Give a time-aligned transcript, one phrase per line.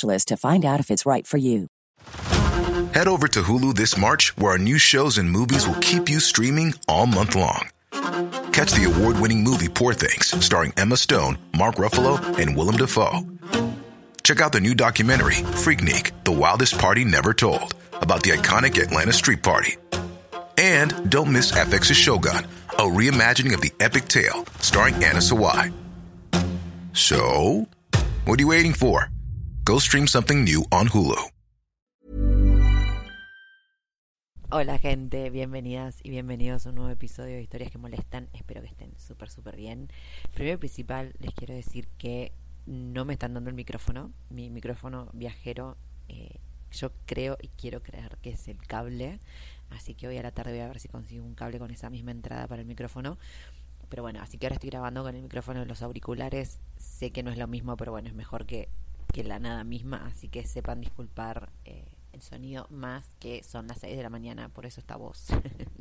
[0.00, 1.66] to find out if it's right for you.
[2.94, 6.20] Head over to Hulu this March, where our new shows and movies will keep you
[6.20, 7.68] streaming all month long.
[8.52, 13.20] Catch the award winning movie Poor Things, starring Emma Stone, Mark Ruffalo, and Willem Dafoe.
[14.22, 19.12] Check out the new documentary, Freaknik The Wildest Party Never Told, about the iconic Atlanta
[19.12, 19.76] Street Party.
[20.58, 25.72] And don't miss FX's Shogun, a reimagining of the epic tale, starring Anna Sawai.
[26.92, 27.66] So,
[28.26, 29.11] what are you waiting for?
[29.64, 31.14] Go stream something new on Hulu.
[34.50, 38.28] Hola gente, bienvenidas y bienvenidos a un nuevo episodio de Historias que Molestan.
[38.32, 39.88] Espero que estén súper, súper bien.
[40.34, 42.32] Primero y principal, les quiero decir que
[42.66, 44.10] no me están dando el micrófono.
[44.30, 45.76] Mi micrófono viajero,
[46.08, 46.40] eh,
[46.72, 49.20] yo creo y quiero creer que es el cable.
[49.70, 51.88] Así que hoy a la tarde voy a ver si consigo un cable con esa
[51.88, 53.16] misma entrada para el micrófono.
[53.88, 56.58] Pero bueno, así que ahora estoy grabando con el micrófono de los auriculares.
[56.78, 58.68] Sé que no es lo mismo, pero bueno, es mejor que,
[59.12, 60.06] que la nada misma.
[60.06, 61.52] Así que sepan disculpar.
[61.64, 65.28] Eh, el sonido más que son las 6 de la mañana, por eso esta voz.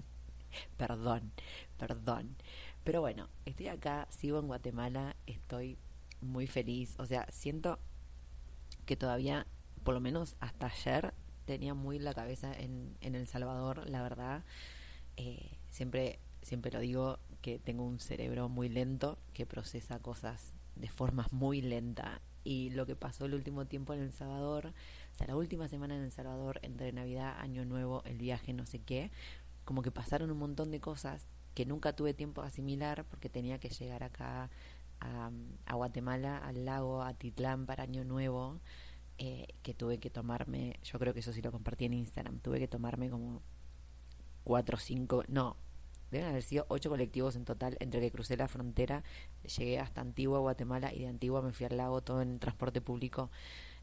[0.78, 1.32] perdón,
[1.78, 2.36] perdón.
[2.84, 5.78] Pero bueno, estoy acá, sigo en Guatemala, estoy
[6.22, 6.96] muy feliz.
[7.00, 7.80] O sea, siento
[8.86, 9.46] que todavía,
[9.84, 11.14] por lo menos hasta ayer,
[11.46, 14.44] tenía muy la cabeza en, en El Salvador, la verdad.
[15.18, 20.90] Eh, siempre, siempre lo digo que tengo un cerebro muy lento que procesa cosas de
[20.90, 22.22] forma muy lenta.
[22.44, 24.74] Y lo que pasó el último tiempo en El Salvador
[25.12, 28.66] o sea, la última semana en El Salvador, entre Navidad, Año Nuevo, el viaje, no
[28.66, 29.12] sé qué,
[29.66, 33.60] como que pasaron un montón de cosas que nunca tuve tiempo de asimilar porque tenía
[33.60, 34.50] que llegar acá
[35.00, 38.60] a, Guatemala, al lago, a Titlán para Año Nuevo,
[39.18, 42.60] eh, que tuve que tomarme, yo creo que eso sí lo compartí en Instagram, tuve
[42.60, 43.42] que tomarme como
[44.44, 45.58] cuatro o cinco, no,
[46.12, 49.04] deben haber sido ocho colectivos en total entre que crucé la frontera,
[49.58, 53.32] llegué hasta Antigua, Guatemala, y de Antigua me fui al lago todo en transporte público.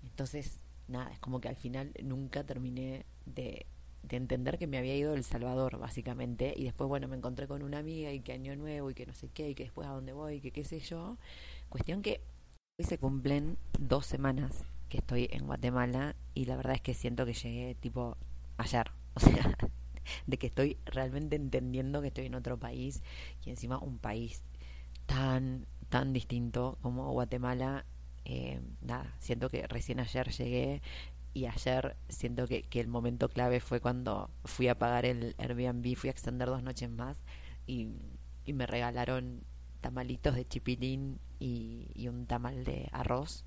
[0.02, 3.66] Entonces, nada, es como que al final nunca terminé de,
[4.02, 7.62] de entender que me había ido El Salvador, básicamente, y después, bueno, me encontré con
[7.62, 9.92] una amiga y que año nuevo y que no sé qué, y que después a
[9.92, 11.16] dónde voy, y que qué sé yo.
[11.68, 12.20] Cuestión que
[12.78, 17.26] hoy se cumplen dos semanas que estoy en Guatemala y la verdad es que siento
[17.26, 18.16] que llegué tipo
[18.56, 19.56] ayer, o sea,
[20.26, 23.02] de que estoy realmente entendiendo que estoy en otro país
[23.44, 24.42] y encima un país
[25.06, 27.84] tan, tan distinto como Guatemala
[28.24, 30.82] eh, nada, siento que recién ayer llegué
[31.32, 35.96] y ayer siento que, que, el momento clave fue cuando fui a pagar el Airbnb,
[35.96, 37.16] fui a extender dos noches más
[37.66, 37.88] y,
[38.44, 39.44] y me regalaron
[39.80, 43.44] tamalitos de chipilín y, y, un tamal de arroz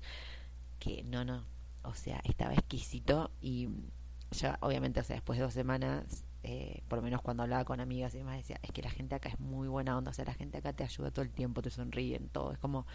[0.80, 1.44] que no, no,
[1.84, 3.68] o sea, estaba exquisito y
[4.32, 7.80] ya obviamente, o sea, después de dos semanas, eh, por lo menos cuando hablaba con
[7.80, 10.24] amigas y demás, decía, es que la gente acá es muy buena onda, o sea,
[10.24, 12.86] la gente acá te ayuda todo el tiempo, te sonríen, todo, es como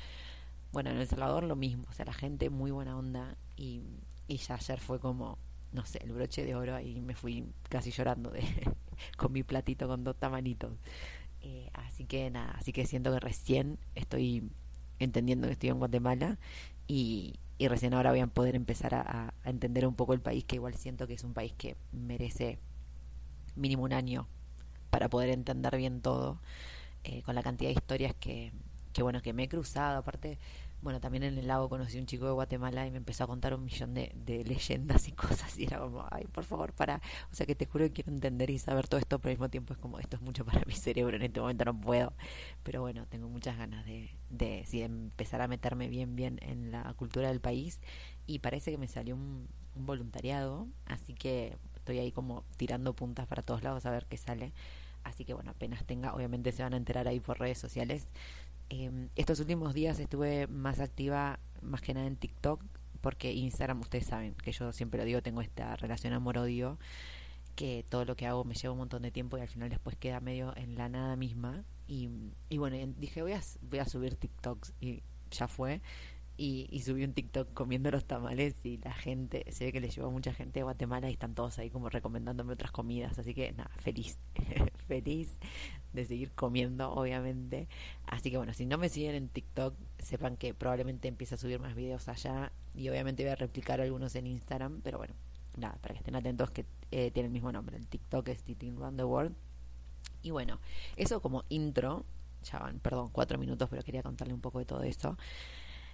[0.72, 3.82] bueno, en El Salvador lo mismo, o sea, la gente muy buena onda y,
[4.28, 5.38] y ya ayer fue como,
[5.72, 8.44] no sé, el broche de oro y me fui casi llorando de,
[9.18, 10.74] con mi platito con dos tamanitos.
[11.42, 14.50] Eh, así que nada, así que siento que recién estoy
[15.00, 16.38] entendiendo que estoy en Guatemala
[16.88, 20.44] y, y recién ahora voy a poder empezar a, a, entender un poco el país,
[20.44, 22.60] que igual siento que es un país que merece
[23.58, 24.28] mínimo un año
[24.90, 26.40] para poder entender bien todo,
[27.04, 28.52] eh, con la cantidad de historias que,
[28.94, 30.40] que bueno, que me he cruzado, aparte,
[30.82, 33.28] bueno, también en el lago conocí a un chico de Guatemala y me empezó a
[33.28, 37.02] contar un millón de, de, leyendas y cosas y era como, ay, por favor, para,
[37.32, 39.50] o sea que te juro que quiero entender y saber todo esto, pero al mismo
[39.50, 42.14] tiempo es como, esto es mucho para mi cerebro, en este momento no puedo,
[42.64, 46.72] pero bueno, tengo muchas ganas de, de, sí, de empezar a meterme bien, bien en
[46.72, 47.80] la cultura del país
[48.26, 53.28] y parece que me salió un, un voluntariado, así que estoy ahí como tirando puntas
[53.28, 54.52] para todos lados a ver qué sale.
[55.06, 58.08] Así que bueno, apenas tenga, obviamente se van a enterar ahí por redes sociales.
[58.70, 62.62] Eh, estos últimos días estuve más activa, más que nada en TikTok,
[63.00, 66.78] porque Instagram, ustedes saben que yo siempre lo digo, tengo esta relación amor-odio,
[67.56, 69.96] que todo lo que hago me lleva un montón de tiempo y al final después
[69.96, 71.64] queda medio en la nada misma.
[71.88, 72.10] Y,
[72.50, 75.80] y bueno, dije, voy a, voy a subir TikToks y ya fue.
[76.40, 79.90] Y, y, subí un TikTok comiendo los tamales y la gente, se ve que le
[79.90, 83.52] llevó mucha gente de Guatemala y están todos ahí como recomendándome otras comidas, así que
[83.54, 84.20] nada, feliz,
[84.88, 85.36] feliz
[85.94, 87.68] de seguir comiendo, obviamente.
[88.06, 91.60] Así que bueno, si no me siguen en TikTok, sepan que probablemente empiece a subir
[91.60, 95.16] más videos allá y obviamente voy a replicar algunos en Instagram, pero bueno,
[95.58, 98.78] nada, para que estén atentos que eh, tiene el mismo nombre, el TikTok es Titin
[98.78, 99.36] Run the World.
[100.22, 100.60] Y bueno,
[100.96, 102.06] eso como intro,
[102.44, 105.18] ya van, perdón, cuatro minutos, pero quería contarle un poco de todo esto.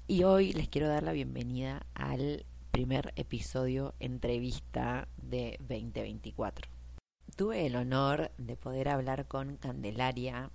[0.05, 6.69] Y hoy les quiero dar la bienvenida al primer episodio entrevista de 2024.
[7.38, 10.51] Tuve el honor de poder hablar con Candelaria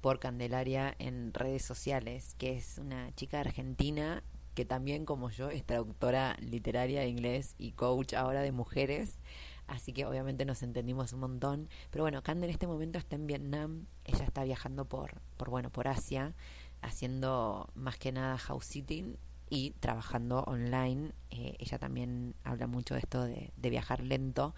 [0.00, 4.24] por Candelaria en redes sociales, que es una chica argentina
[4.56, 9.20] que también como yo es traductora literaria de inglés y coach ahora de mujeres.
[9.68, 11.68] Así que obviamente nos entendimos un montón.
[11.92, 13.86] Pero bueno, Cande en este momento está en Vietnam.
[14.04, 16.34] Ella está viajando por, por bueno, por Asia
[16.82, 19.16] haciendo más que nada house sitting
[19.50, 21.12] y trabajando online.
[21.30, 24.54] Eh, ella también habla mucho de esto de, viajar lento.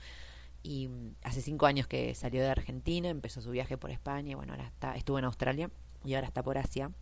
[0.63, 4.35] Y mm, hace cinco años que salió de Argentina, empezó su viaje por España, y
[4.35, 5.71] bueno, ahora está, estuvo en Australia
[6.05, 6.93] y ahora está por Asia.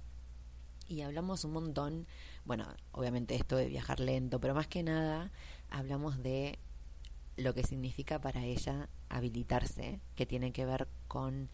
[0.88, 2.06] Y hablamos un montón,
[2.44, 5.30] bueno, obviamente esto de viajar lento, pero más que nada
[5.68, 6.58] hablamos de
[7.36, 11.48] lo que significa para ella habilitarse, que tiene que ver con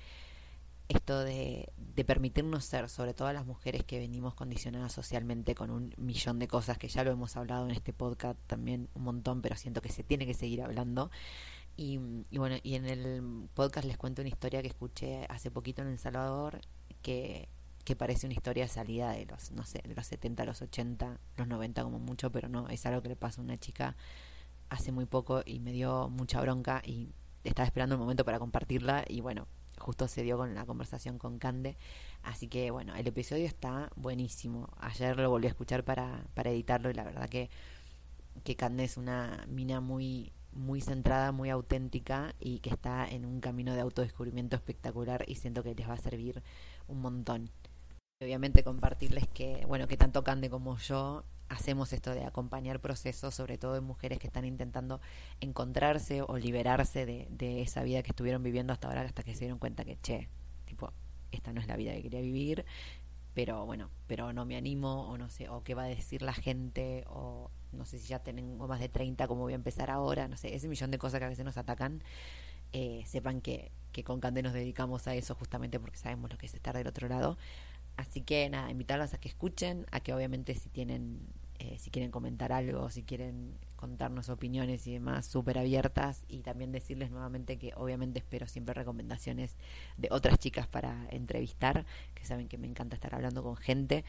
[0.88, 5.70] esto de, de, permitirnos ser, sobre todo a las mujeres que venimos condicionadas socialmente con
[5.70, 9.42] un millón de cosas, que ya lo hemos hablado en este podcast también un montón,
[9.42, 11.10] pero siento que se tiene que seguir hablando.
[11.76, 12.00] Y,
[12.30, 15.88] y bueno, y en el podcast les cuento una historia que escuché hace poquito en
[15.88, 16.60] El Salvador,
[17.02, 17.48] que,
[17.84, 21.48] que parece una historia salida de los, no sé, de los 70, los 80, los
[21.48, 23.96] 90 como mucho, pero no, es algo que le pasó a una chica
[24.68, 27.10] hace muy poco y me dio mucha bronca y
[27.44, 29.46] estaba esperando el momento para compartirla y bueno,
[29.78, 31.76] justo se dio con la conversación con Cande.
[32.22, 34.68] Así que bueno, el episodio está buenísimo.
[34.78, 37.50] Ayer lo volví a escuchar para, para editarlo y la verdad que,
[38.44, 43.40] que Cande es una mina muy, muy centrada, muy auténtica y que está en un
[43.40, 46.42] camino de autodescubrimiento espectacular y siento que les va a servir
[46.88, 47.50] un montón.
[48.20, 53.58] Obviamente compartirles que, bueno, que tanto Cande como yo hacemos esto de acompañar procesos, sobre
[53.58, 55.00] todo en mujeres que están intentando
[55.40, 59.40] encontrarse o liberarse de, de, esa vida que estuvieron viviendo hasta ahora, hasta que se
[59.40, 60.28] dieron cuenta que, che,
[60.64, 60.92] tipo,
[61.30, 62.64] esta no es la vida que quería vivir,
[63.34, 66.32] pero bueno, pero no me animo, o no sé, o qué va a decir la
[66.32, 70.26] gente, o no sé si ya tengo más de 30, cómo voy a empezar ahora,
[70.26, 72.02] no sé, ese millón de cosas que a veces nos atacan.
[72.72, 76.46] Eh, sepan que, que con Cande nos dedicamos a eso justamente porque sabemos lo que
[76.46, 77.38] es estar del otro lado.
[77.96, 81.20] Así que nada, invitarlos a que escuchen, a que obviamente si tienen,
[81.58, 86.72] eh, si quieren comentar algo, si quieren contarnos opiniones y demás, súper abiertas y también
[86.72, 89.56] decirles nuevamente que obviamente espero siempre recomendaciones
[89.96, 94.04] de otras chicas para entrevistar, que saben que me encanta estar hablando con gente.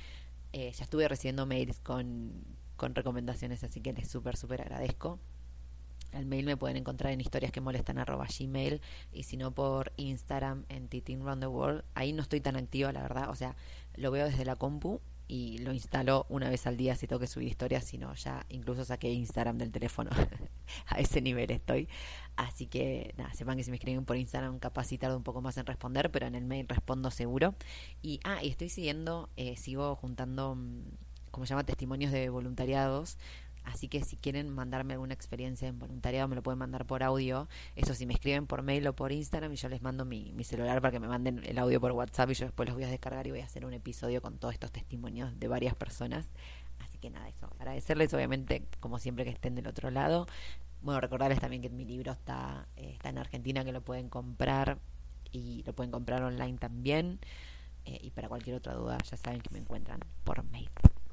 [0.53, 2.33] Eh, ya estuve recibiendo mails con,
[2.75, 5.19] con recomendaciones, así que les súper, súper agradezco.
[6.11, 8.81] El mail me pueden encontrar en historias que molestan arroba gmail
[9.11, 11.83] y si no por Instagram en Titin Round the World.
[11.95, 13.29] Ahí no estoy tan activa, la verdad.
[13.29, 13.55] O sea,
[13.95, 17.27] lo veo desde la compu y lo instalo una vez al día si tengo que
[17.27, 20.09] subir historias, sino ya incluso saqué Instagram del teléfono.
[20.87, 21.89] a ese nivel estoy.
[22.35, 25.57] Así que nada, sepan que si me escriben por Instagram capaz tardo un poco más
[25.57, 27.55] en responder, pero en el mail respondo seguro.
[28.01, 30.83] Y ah, y estoy siguiendo, eh, sigo juntando, mm,
[31.31, 33.17] como se llama, testimonios de voluntariados
[33.67, 37.49] Así que si quieren mandarme alguna experiencia en voluntariado, me lo pueden mandar por audio.
[37.75, 40.81] Eso si me escriben por mail o por Instagram y yo les mando mi, celular
[40.81, 43.27] para que me manden el audio por WhatsApp y yo después los voy a descargar
[43.27, 46.29] y voy a hacer un episodio con todos estos testimonios de varias personas.
[46.79, 47.49] Así que nada, eso.
[47.59, 50.27] Agradecerles obviamente, como siempre, que estén del otro lado.
[50.81, 54.79] Bueno, recordarles también que mi libro está, eh, está en Argentina, que lo pueden comprar
[55.29, 57.19] y lo pueden comprar online también.
[57.83, 60.69] Eh, y para cualquier otra duda, ya saben que me encuentran por mail.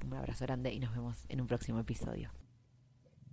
[0.06, 2.30] Un abrazo grande y nos vemos en un próximo episodio.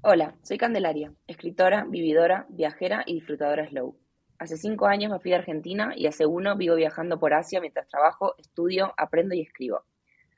[0.04, 3.96] Hola, soy Candelaria, escritora, vividora, viajera y disfrutadora slow.
[4.40, 7.88] Hace cinco años me fui a Argentina y hace uno vivo viajando por Asia mientras
[7.88, 9.84] trabajo, estudio, aprendo y escribo.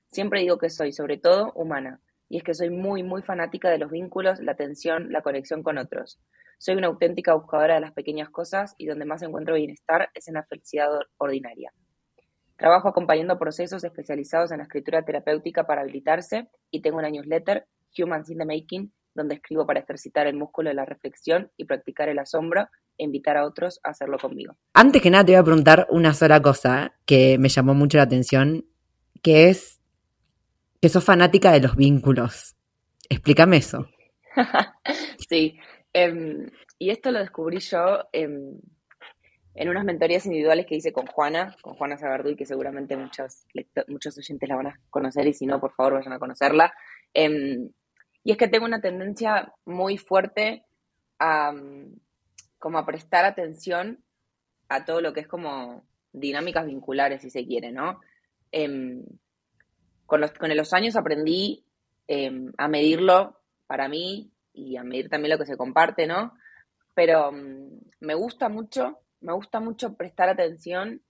[0.07, 3.77] Siempre digo que soy, sobre todo, humana, y es que soy muy, muy fanática de
[3.77, 6.19] los vínculos, la atención, la conexión con otros.
[6.57, 10.33] Soy una auténtica buscadora de las pequeñas cosas y donde más encuentro bienestar es en
[10.33, 11.71] la felicidad ordinaria.
[12.57, 17.65] Trabajo acompañando procesos especializados en la escritura terapéutica para habilitarse y tengo una newsletter,
[17.97, 22.09] Humans in the Making, donde escribo para ejercitar el músculo de la reflexión y practicar
[22.09, 22.67] el asombro
[22.97, 24.55] e invitar a otros a hacerlo conmigo.
[24.73, 28.03] Antes que nada te voy a preguntar una sola cosa que me llamó mucho la
[28.03, 28.65] atención,
[29.21, 29.79] que es
[30.81, 32.55] que sos fanática de los vínculos.
[33.09, 33.87] Explícame eso.
[35.29, 35.57] sí,
[35.93, 41.75] em, y esto lo descubrí yo en unas mentorías individuales que hice con Juana, con
[41.75, 43.45] Juana y que seguramente muchos,
[43.87, 46.73] muchos oyentes la van a conocer y si no, por favor, vayan a conocerla.
[47.13, 47.69] Em,
[48.23, 50.65] y es que tengo una tendencia muy fuerte
[51.19, 51.53] a,
[52.57, 54.03] como a prestar atención
[54.69, 57.99] a todo lo que es como dinámicas vinculares, si se quiere, ¿no?
[58.51, 59.03] Em,
[60.05, 61.65] con, los, con los años aprendí
[62.57, 66.33] a medirlo para mí y a medir también lo que se comparte, ¿no?
[66.93, 71.01] Pero mm, me gusta mucho, me gusta mucho prestar atención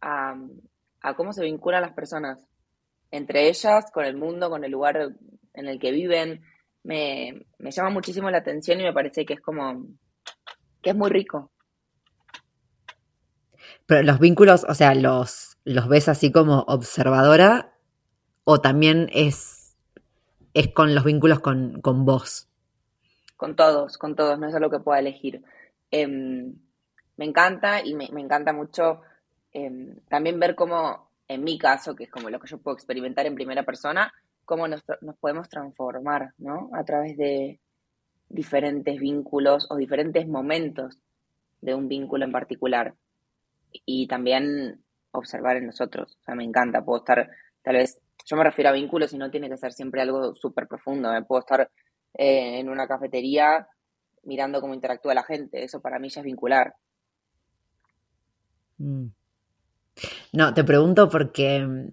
[0.00, 0.36] a,
[1.16, 2.46] cómo se vinculan las personas
[3.10, 5.14] entre ellas, con el mundo, con el lugar
[5.54, 6.42] en el que viven.
[6.82, 9.86] Me, me llama muchísimo la atención y me parece que es como,
[10.82, 11.50] que es muy rico.
[13.86, 17.74] Pero los vínculos, o sea, los, los ves así como observadora
[18.44, 19.64] o también es
[20.54, 22.48] es con los vínculos con, vos.
[23.36, 25.42] Con todos, con todos, no es algo que pueda elegir.
[25.90, 26.54] Em,
[27.16, 29.02] me encanta y me, encanta mucho
[29.52, 33.26] em, también ver cómo, en mi caso, que es como lo que yo puedo experimentar
[33.26, 34.82] en primera persona, cómo nos,
[35.20, 36.70] podemos transformar, ¿no?
[36.74, 37.60] A través de
[38.28, 40.98] diferentes vínculos o diferentes momentos
[41.60, 42.94] de un vínculo en particular.
[43.70, 46.16] Y también observar en nosotros.
[46.20, 47.30] O sea, me encanta, puedo estar
[47.62, 50.66] tal vez yo me refiero a vínculos y no tiene que ser siempre algo súper
[50.66, 51.12] profundo.
[51.12, 51.70] Me puedo estar
[52.14, 53.68] eh, en una cafetería
[54.22, 55.62] mirando cómo interactúa la gente.
[55.62, 56.74] Eso para mí ya es vincular.
[58.78, 59.06] Mm.
[60.32, 61.92] No, te pregunto porque,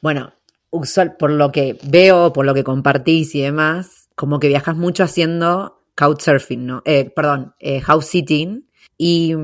[0.00, 0.32] bueno,
[0.74, 5.04] usual, por lo que veo, por lo que compartís y demás, como que viajas mucho
[5.04, 6.82] haciendo couchsurfing, ¿no?
[6.84, 8.68] Eh, perdón, eh, house sitting.
[8.96, 9.34] Y,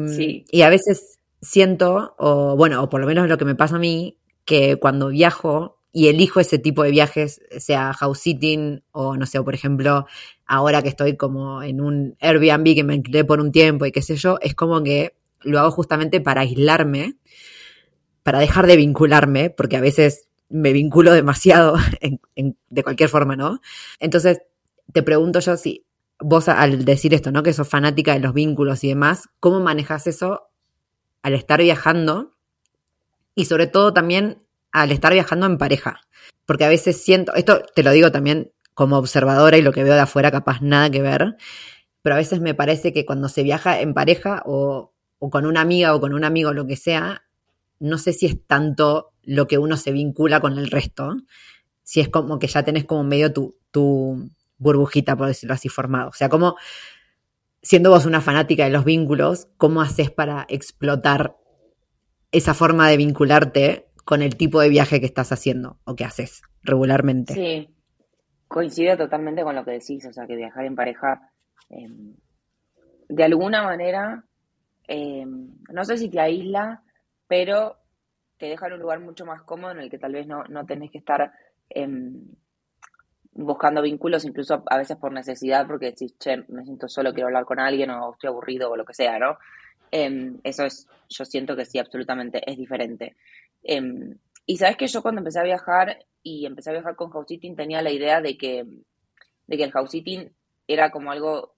[0.51, 3.81] y a veces siento, o bueno, o por lo menos lo que me pasa a
[3.81, 9.27] mí, que cuando viajo y elijo ese tipo de viajes, sea house sitting o no
[9.27, 10.07] sé, por ejemplo,
[10.47, 14.03] ahora que estoy como en un Airbnb que me alquilé por un tiempo y qué
[14.03, 17.17] sé yo, es como que lo hago justamente para aislarme,
[18.23, 21.76] para dejar de vincularme, porque a veces me vinculo demasiado
[22.37, 23.61] de cualquier forma, ¿no?
[23.99, 24.42] Entonces,
[24.92, 25.87] te pregunto yo si
[26.19, 27.42] vos al decir esto, ¿no?
[27.42, 30.50] Que sos fanática de los vínculos y demás, ¿cómo manejas eso
[31.23, 32.37] al estar viajando?
[33.35, 34.42] Y sobre todo también
[34.73, 36.00] al estar viajando en pareja.
[36.45, 39.95] Porque a veces siento, esto te lo digo también como observadora y lo que veo
[39.95, 41.37] de afuera capaz nada que ver,
[42.02, 45.95] pero a veces me parece que cuando se viaja en pareja o, con una amiga
[45.95, 47.25] o con un amigo, lo que sea,
[47.78, 51.17] no sé si es tanto lo que uno se vincula con el resto,
[51.83, 56.09] si es como que ya tenés como medio tu, tu burbujita, por decirlo así, formado.
[56.09, 56.57] O sea, como
[57.62, 61.37] siendo vos una fanática de los vínculos, ¿cómo haces para explotar
[62.33, 66.43] esa forma de vincularte con el tipo de viaje que estás haciendo o que haces
[66.62, 67.35] regularmente.
[67.35, 67.69] Sí,
[68.49, 71.31] coincido totalmente con lo que decís, o sea, que viajar en pareja,
[71.69, 72.17] em,
[73.09, 74.25] de alguna manera,
[74.87, 76.83] em, no sé si te aísla,
[77.29, 77.77] pero
[78.41, 80.65] te deja en un lugar mucho más cómodo en el que tal vez no, no
[80.65, 81.31] tenés que estar
[81.69, 82.25] em,
[83.33, 87.45] buscando vínculos, incluso a veces por necesidad, porque decís, che, me siento solo, quiero hablar
[87.45, 89.39] con alguien o estoy aburrido o lo que sea, ¿no?
[89.93, 93.17] eso es, yo siento que sí, absolutamente es diferente.
[93.63, 94.17] Em,
[94.47, 97.57] y sabes que yo cuando empecé a viajar y empecé a viajar con house sitting
[97.57, 98.65] tenía la idea de que,
[99.49, 100.33] de que el house sitting
[100.69, 101.57] era como algo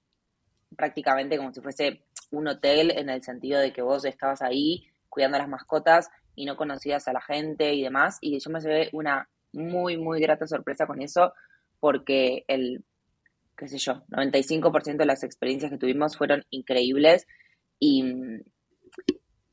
[0.76, 5.36] prácticamente como si fuese un hotel en el sentido de que vos estabas ahí cuidando
[5.36, 8.18] a las mascotas y no conocías a la gente y demás.
[8.20, 11.32] Y yo me llevé una muy, muy grata sorpresa con eso
[11.80, 12.84] porque el,
[13.56, 17.26] qué sé yo, 95% de las experiencias que tuvimos fueron increíbles
[17.78, 18.04] y,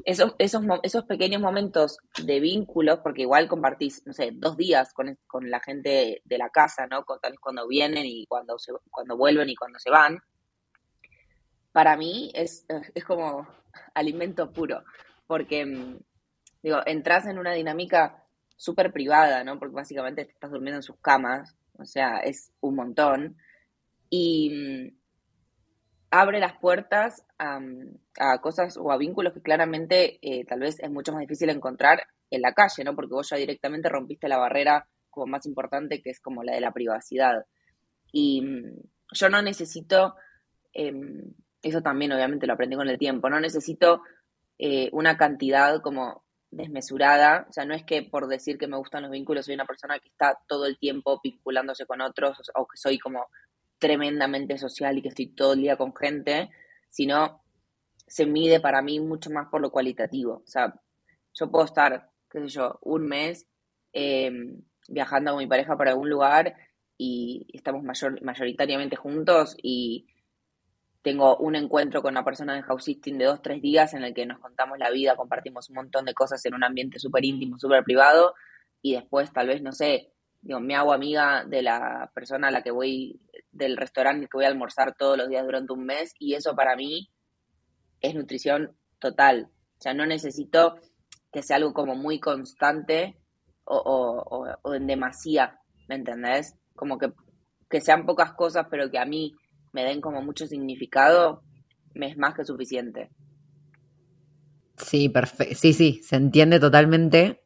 [0.05, 5.17] esos, esos, esos pequeños momentos de vínculos, porque igual compartís, no sé, dos días con,
[5.49, 7.03] la gente de la casa, ¿no?
[7.03, 10.19] Con, cuando vienen y cuando, se, cuando vuelven y cuando se van.
[11.71, 13.47] Para mí es, es como
[13.93, 14.83] alimento puro,
[15.27, 15.99] porque, mm,
[16.61, 18.23] digo, entras en una dinámica
[18.55, 19.57] súper privada, ¿no?
[19.59, 23.37] Porque básicamente te estás durmiendo en sus camas, o sea, es un montón.
[24.09, 24.99] Y, mm,
[26.11, 27.59] abre las puertas a,
[28.41, 32.41] cosas o a vínculos que claramente eh, tal vez es mucho más difícil encontrar en
[32.41, 32.95] la calle, ¿no?
[32.95, 36.61] Porque vos ya directamente rompiste la barrera como más importante que es como la de
[36.61, 37.45] la privacidad.
[38.11, 38.81] Y mm,
[39.13, 40.15] yo no necesito,
[40.73, 44.01] em, eso también obviamente lo aprendí con el tiempo, no necesito
[44.57, 49.03] eh, una cantidad como desmesurada, o sea, no es que por decir que me gustan
[49.03, 52.77] los vínculos soy una persona que está todo el tiempo vinculándose con otros o que
[52.77, 53.27] soy como
[53.77, 56.49] tremendamente social y que estoy todo el día con gente,
[56.89, 57.41] sino
[58.07, 60.41] se mide para mí mucho más por lo cualitativo.
[60.45, 60.73] O sea,
[61.33, 63.47] yo puedo estar, qué sé yo, un mes
[63.93, 66.55] em, viajando con mi pareja para algún lugar
[66.97, 70.07] y estamos mayor, mayoritariamente juntos y
[71.01, 74.13] tengo un encuentro con una persona de house sitting de dos, tres días en el
[74.13, 77.57] que nos contamos la vida, compartimos un montón de cosas en un ambiente súper íntimo,
[77.57, 78.33] súper privado
[78.81, 82.61] y después tal vez, no sé, digo, me hago amiga de la persona a la
[82.61, 86.33] que voy, del restaurante que voy a almorzar todos los días durante un mes y
[86.33, 87.09] eso para mí
[88.01, 89.49] es nutrición total.
[89.77, 90.75] O sea, no necesito
[91.31, 93.17] que sea algo como muy constante
[93.63, 96.55] o, o, en demasía, ¿me entendés?
[96.75, 97.13] Como que,
[97.69, 99.35] que sean pocas cosas, pero que a mí
[99.71, 101.43] me den como mucho significado,
[101.93, 103.09] me es más que suficiente.
[104.77, 105.55] Sí, perfecto.
[105.55, 107.41] Sí, sí, se entiende totalmente.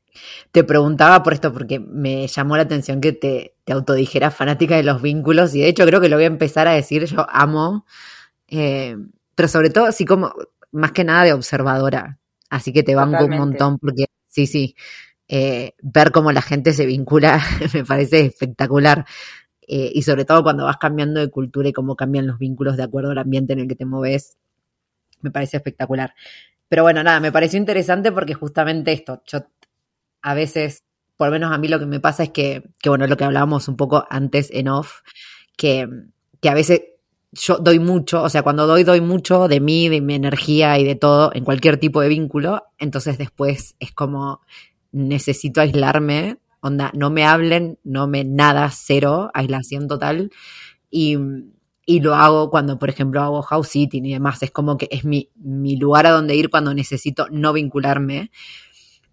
[0.52, 4.84] Te preguntaba por esto porque me llamó la atención que te, te autodijeras fanática de
[4.84, 7.86] los vínculos y de hecho creo que lo voy a empezar a decir, yo amo,
[8.48, 8.96] eh,
[9.34, 10.32] pero sobre todo así como,
[10.72, 14.76] más que nada de observadora, así que te banco un montón porque sí, sí,
[15.28, 17.42] eh, ver cómo la gente se vincula
[17.74, 19.06] me parece espectacular.
[19.68, 22.84] Eh, y sobre todo cuando vas cambiando de cultura y cómo cambian los vínculos de
[22.84, 24.38] acuerdo al ambiente en el que te moves,
[25.22, 26.14] me parece espectacular.
[26.70, 29.46] Pero bueno, nada, me pareció interesante porque justamente esto, yo
[30.22, 30.84] a veces,
[31.18, 33.24] por lo menos a mí lo que me pasa es que, que bueno, lo que
[33.24, 35.02] hablábamos un poco antes en off,
[35.56, 35.88] que,
[36.42, 36.82] que a veces
[37.32, 40.84] yo doy mucho, o sea, cuando doy, doy mucho de mí, de mi energía y
[40.84, 44.42] de todo en cualquier tipo de vínculo, entonces después es como
[44.92, 50.32] necesito aislarme onda, no me hablen, no me nada, cero, aislación total.
[50.90, 51.18] Y,
[51.86, 54.42] y lo hago cuando, por ejemplo, hago house sitting y demás.
[54.44, 58.32] Es como que es mi, mi lugar a donde ir cuando necesito no vincularme.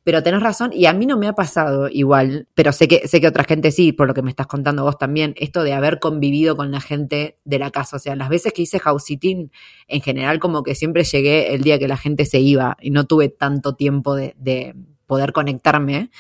[0.03, 3.21] Pero tenés razón, y a mí no me ha pasado igual, pero sé que, sé
[3.21, 5.99] que otra gente sí, por lo que me estás contando vos también, esto de haber
[6.01, 7.97] convivido con la gente de la casa.
[7.97, 9.53] O sea, las veces que hice house sitting,
[9.89, 13.05] en general, como que siempre llegué el día que la gente se iba y no
[13.05, 14.75] tuve tanto tiempo de, de
[15.07, 16.11] poder conectarme.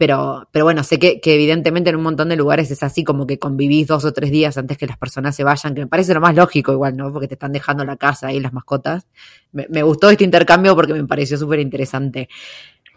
[0.00, 3.38] Pero, pero bueno, sé que, evidentemente en un montón de lugares es así, como que
[3.38, 6.22] convivís dos o tres días antes que las personas se vayan, que me parece lo
[6.22, 7.12] más lógico igual, ¿no?
[7.12, 9.06] Porque te están dejando la casa y las mascotas.
[9.52, 12.30] Me, gustó este intercambio porque me pareció súper interesante.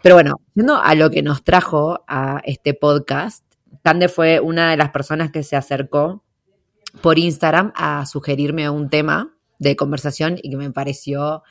[0.02, 3.44] Pero bueno, yendo a lo que nos trajo a este podcast,
[3.82, 6.24] Cande fue una de las personas que se acercó
[7.02, 11.42] por Instagram a sugerirme un tema de conversación y que me pareció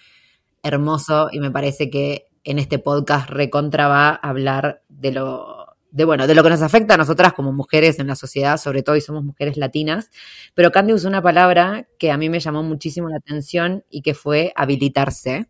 [0.63, 6.06] hermoso y me parece que en este podcast recontra va a hablar de lo, de
[6.06, 8.95] bueno, de lo que nos afecta a nosotras como mujeres en la sociedad, sobre todo
[8.95, 10.10] y somos mujeres latinas.
[10.53, 14.13] Pero Candy usó una palabra que a mí me llamó muchísimo la atención y que
[14.13, 15.49] fue habilitarse.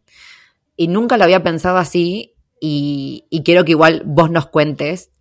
[0.75, 5.13] Y nunca lo había pensado así y, y quiero que igual vos nos cuentes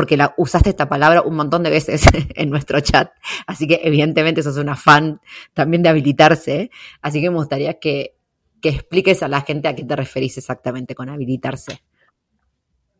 [0.00, 3.12] porque la, usaste esta palabra un montón de veces en nuestro chat,
[3.46, 5.20] así que evidentemente sos una fan
[5.52, 6.70] también de habilitarse,
[7.02, 8.16] así que me gustaría que,
[8.60, 11.82] que expliques a la gente a qué te referís exactamente con habilitarse.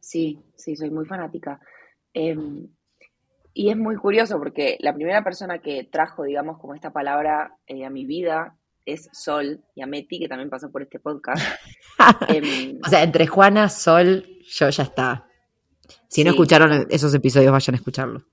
[0.00, 1.60] Sí, sí, soy muy fanática.
[2.12, 2.68] Em,
[3.52, 7.84] y es muy curioso porque la primera persona que trajo, digamos, como esta palabra eh,
[7.84, 11.42] a mi vida es Sol y Ameti, que también pasó por este podcast.
[12.28, 15.26] Em, o sea, entre Juana, Sol, yo ya está.
[16.08, 18.24] Si no escucharon esos episodios, vayan a escucharlo.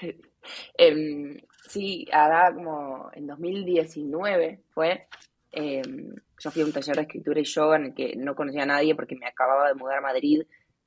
[0.76, 5.06] Em, sí, ahora como en 2019 fue,
[5.52, 8.66] yo fui a un taller de escritura y yoga en el que no conocía a
[8.66, 10.42] nadie porque me acababa de mudar a Madrid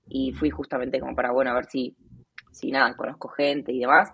[0.07, 1.95] y fui justamente como para, bueno, a ver si,
[2.51, 4.11] si nada, conozco gente y demás.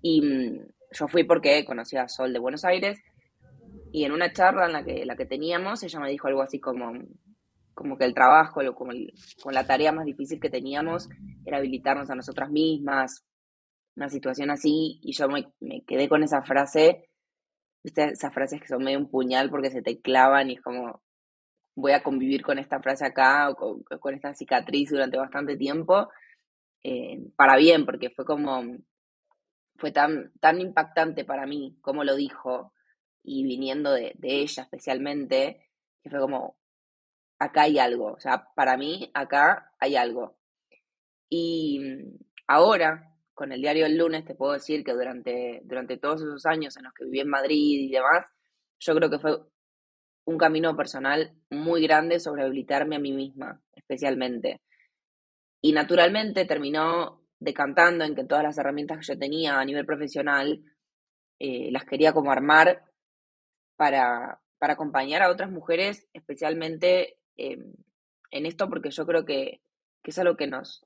[0.00, 3.00] Y mm, yo fui porque conocía a Sol de Buenos Aires
[3.92, 6.60] y en una charla en la que, la que teníamos, ella me dijo algo así
[6.60, 6.92] como,
[7.74, 8.92] como que el trabajo, como,
[9.42, 11.08] con la tarea más difícil que teníamos
[11.44, 13.24] era habilitarnos a nosotras mismas,
[13.96, 17.07] una situación así, y yo me quedé con esa frase
[17.88, 18.04] ¿Viste?
[18.04, 21.00] Esas frases que son medio un puñal porque se te clavan y es como,
[21.74, 26.10] voy a convivir con esta frase acá o con, esta cicatriz durante bastante tiempo,
[26.82, 28.62] eh, para bien, porque fue como,
[29.76, 32.74] fue tan, tan impactante para mí como lo dijo
[33.22, 35.70] y viniendo de, de ella especialmente,
[36.02, 36.58] que fue como,
[37.38, 40.36] acá hay algo, o sea, para mí acá hay algo.
[41.30, 41.80] Y
[42.46, 46.76] ahora, con el diario El Lunes te puedo decir que durante, durante todos esos años
[46.76, 48.26] en los que viví en Madrid y demás,
[48.80, 49.38] yo creo que fue
[50.24, 54.60] un camino personal muy grande sobre habilitarme a mí misma, especialmente.
[55.62, 60.60] Y naturalmente terminó decantando en que todas las herramientas que yo tenía a nivel profesional
[61.38, 62.82] eh, las quería como armar
[63.76, 67.72] para, para acompañar a otras mujeres, especialmente em,
[68.32, 69.60] en esto, porque yo creo que,
[70.02, 70.84] que es algo que nos,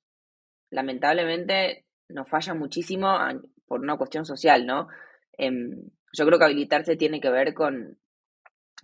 [0.69, 3.19] lamentablemente, nos falla muchísimo
[3.67, 4.89] por una cuestión social, ¿no?
[5.33, 7.99] Em, yo creo que habilitarse tiene que ver con,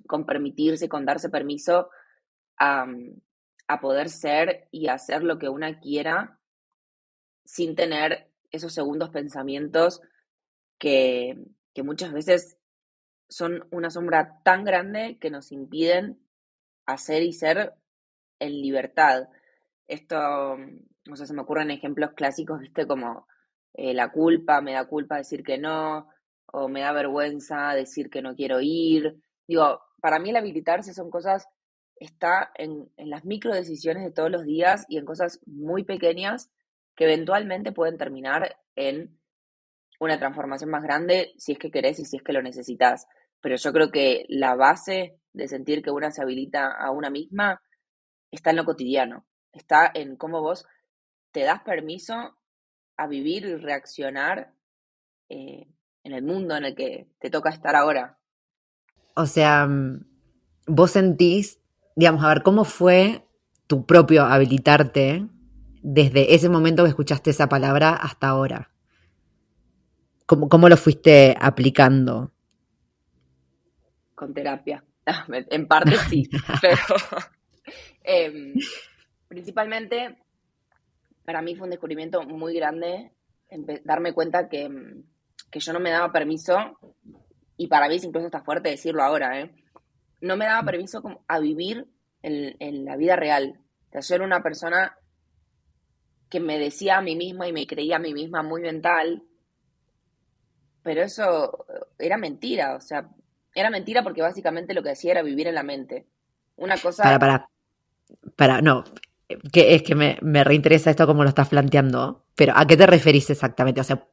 [0.07, 1.91] con permitirse, con darse permiso
[2.59, 2.87] a,
[3.69, 6.39] a poder ser y hacer lo que una quiera
[7.45, 10.01] sin tener esos segundos pensamientos
[10.79, 11.39] que,
[11.75, 12.59] que muchas veces
[13.29, 16.19] son una sombra tan grande que nos impiden
[16.87, 17.75] hacer y ser
[18.39, 19.29] en libertad.
[19.87, 20.57] Esto,
[21.09, 23.27] no sé, se me ocurren ejemplos clásicos, viste, como
[23.75, 26.09] eh, la culpa, me da culpa decir que no,
[26.47, 29.17] o me da vergüenza decir que no quiero ir.
[29.47, 31.47] Digo, para mí el habilitarse son cosas,
[31.97, 36.51] está en, en las micro decisiones de todos los días y en cosas muy pequeñas
[36.95, 39.19] que eventualmente pueden terminar en
[40.01, 43.07] una transformación más grande si es que querés y si es que lo necesitas.
[43.41, 47.63] Pero yo creo que la base de sentir que una se habilita a una misma
[48.31, 50.67] está en lo cotidiano, está en cómo vos
[51.33, 52.37] te das permiso
[52.97, 54.53] a vivir y reaccionar
[55.29, 55.67] eh,
[56.05, 58.19] en el mundo en el que te toca estar ahora.
[59.15, 60.05] O sea, mm,
[60.67, 61.61] vos sentís,
[61.97, 63.25] digamos, a ver, ¿cómo fue
[63.67, 65.27] tu propio habilitarte
[65.83, 68.71] desde ese momento que escuchaste esa palabra hasta ahora?
[70.27, 72.33] ¿Cómo, cómo lo fuiste aplicando?
[74.15, 74.85] Con terapia.
[75.51, 76.29] En parte sí,
[76.61, 76.79] pero
[78.03, 78.55] em,
[79.27, 80.19] principalmente
[81.29, 83.13] para mí fue un descubrimiento muy grande
[83.85, 84.67] darme cuenta que,
[85.51, 86.57] que, yo no me daba permiso,
[87.59, 89.55] y para mí es incluso está fuerte decirlo ahora, ¿eh?
[90.23, 91.87] no me daba permiso como a vivir
[92.23, 93.61] en, en la vida real.
[93.89, 94.97] O sea, yo era una persona
[96.31, 99.23] que me decía a mí misma y me creía a mí misma muy mental,
[100.83, 101.67] pero eso
[101.99, 103.07] era mentira, o sea,
[103.55, 106.07] era mentira porque básicamente lo que hacía era vivir en la mente.
[106.57, 107.03] Una cosa...
[107.03, 107.51] Para, para,
[108.35, 108.83] para, no,
[109.53, 112.87] que es que me, me reinteresa esto como lo estás planteando, pero ¿a qué te
[112.87, 113.81] referís exactamente?
[113.81, 114.07] O sea,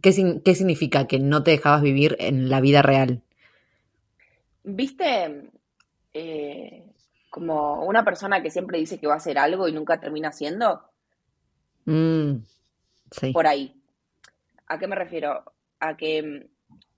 [0.00, 3.22] ¿qué, ¿qué significa que no te dejabas vivir en la vida real?
[4.64, 5.50] ¿Viste
[6.14, 6.84] eh,
[7.30, 10.82] como una persona que siempre dice que va a hacer algo y nunca termina haciendo?
[11.84, 12.36] Mm,
[13.10, 13.32] sí.
[13.32, 13.80] Por ahí.
[14.66, 15.52] ¿A qué me refiero?
[15.80, 16.48] A que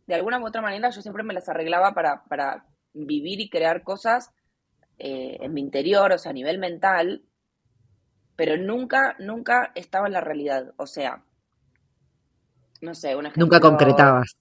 [0.06, 3.82] de alguna u otra manera yo siempre me las arreglaba para, para vivir y crear
[3.82, 4.30] cosas
[4.98, 7.22] eh, en mi interior, o sea, a nivel mental,
[8.36, 10.72] pero nunca, nunca estaba en la realidad.
[10.76, 11.22] O sea,
[12.80, 13.44] no sé, un ejemplo.
[13.44, 14.36] Nunca concretabas.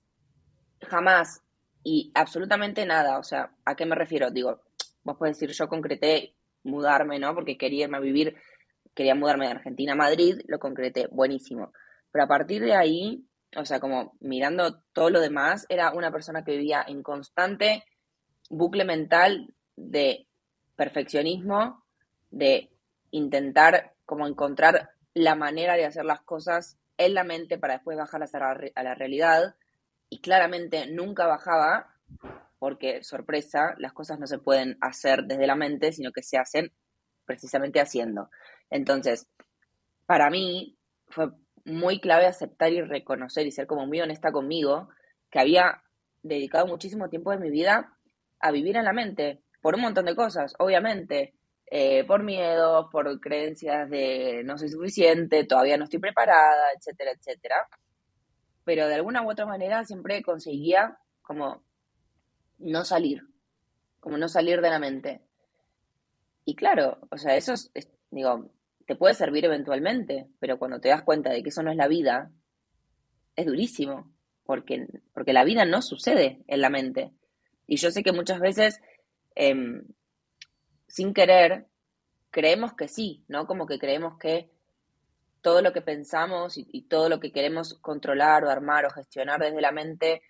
[0.87, 1.41] Jamás.
[1.83, 3.17] Y absolutamente nada.
[3.19, 4.31] O sea, ¿a qué me refiero?
[4.31, 4.61] Digo,
[5.03, 7.33] vos podés decir, yo concreté mudarme, ¿no?
[7.33, 8.35] Porque quería irme a vivir,
[8.93, 11.71] quería mudarme de Argentina a Madrid, lo concreté, buenísimo.
[12.11, 13.25] Pero a partir de ahí,
[13.55, 17.83] o sea, como mirando todo lo demás, era una persona que vivía en constante
[18.49, 20.27] bucle mental de
[20.75, 21.83] perfeccionismo,
[22.29, 22.70] de
[23.11, 28.33] intentar como encontrar la manera de hacer las cosas en la mente para después bajarlas
[28.35, 28.39] a
[28.83, 29.55] la, realidad.
[30.09, 31.95] Y claramente nunca bajaba,
[32.59, 36.71] porque, sorpresa, las cosas no se pueden hacer desde la mente, sino que se hacen
[37.25, 38.29] precisamente haciendo.
[38.69, 39.27] Entonces,
[40.05, 41.31] para mí fue
[41.65, 44.89] muy clave aceptar y reconocer y ser como muy honesta conmigo,
[45.29, 45.83] que había
[46.23, 47.97] dedicado muchísimo tiempo de mi vida
[48.39, 51.33] a vivir en la mente, por un montón de cosas, obviamente,
[51.73, 57.55] eh, por miedos, por creencias de no soy suficiente, todavía no estoy preparada, etcétera, etcétera.
[58.65, 61.63] Pero de alguna u otra manera siempre conseguía como
[62.59, 63.23] no salir,
[64.01, 65.21] como no salir de la mente.
[66.43, 67.71] Y claro, o sea, eso es,
[68.09, 68.51] digo,
[68.85, 71.87] te puede servir eventualmente, pero cuando te das cuenta de que eso no es la
[71.87, 72.31] vida,
[73.37, 74.11] es durísimo,
[74.43, 77.13] porque, porque la vida no sucede en la mente.
[77.65, 78.81] Y yo sé que muchas veces,
[79.35, 79.85] em,
[80.91, 81.67] sin querer,
[82.31, 83.47] creemos que sí, ¿no?
[83.47, 84.51] Como que creemos que
[85.41, 89.61] todo lo que pensamos y, todo lo que queremos controlar o armar o gestionar desde
[89.61, 90.21] la mente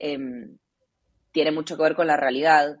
[0.00, 0.58] em,
[1.30, 2.80] tiene mucho que ver con la realidad.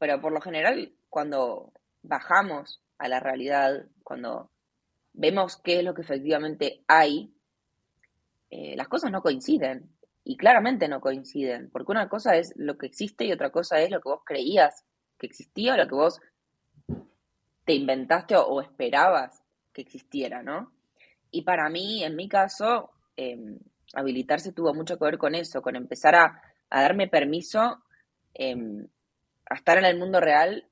[0.00, 4.50] Pero por lo general, cuando bajamos a la realidad, cuando
[5.12, 7.32] vemos qué es lo que efectivamente hay,
[8.50, 9.88] eh, las cosas no coinciden.
[10.24, 13.90] Y claramente no coinciden, porque una cosa es lo que existe y otra cosa es
[13.90, 14.84] lo que vos creías
[15.24, 16.20] existía o lo que vos
[17.64, 20.72] te inventaste o, esperabas que existiera, ¿no?
[21.30, 23.58] Y para mí, en mi caso, em,
[23.94, 27.84] habilitarse tuvo mucho que ver con eso, con empezar a, darme permiso
[28.34, 28.88] em,
[29.48, 30.66] a estar en el mundo real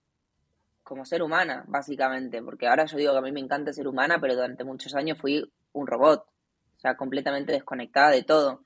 [0.82, 4.18] como ser humana, básicamente, porque ahora yo digo que a mí me encanta ser humana,
[4.20, 6.26] pero durante muchos años fui un robot,
[6.76, 8.64] o sea, completamente desconectada de todo.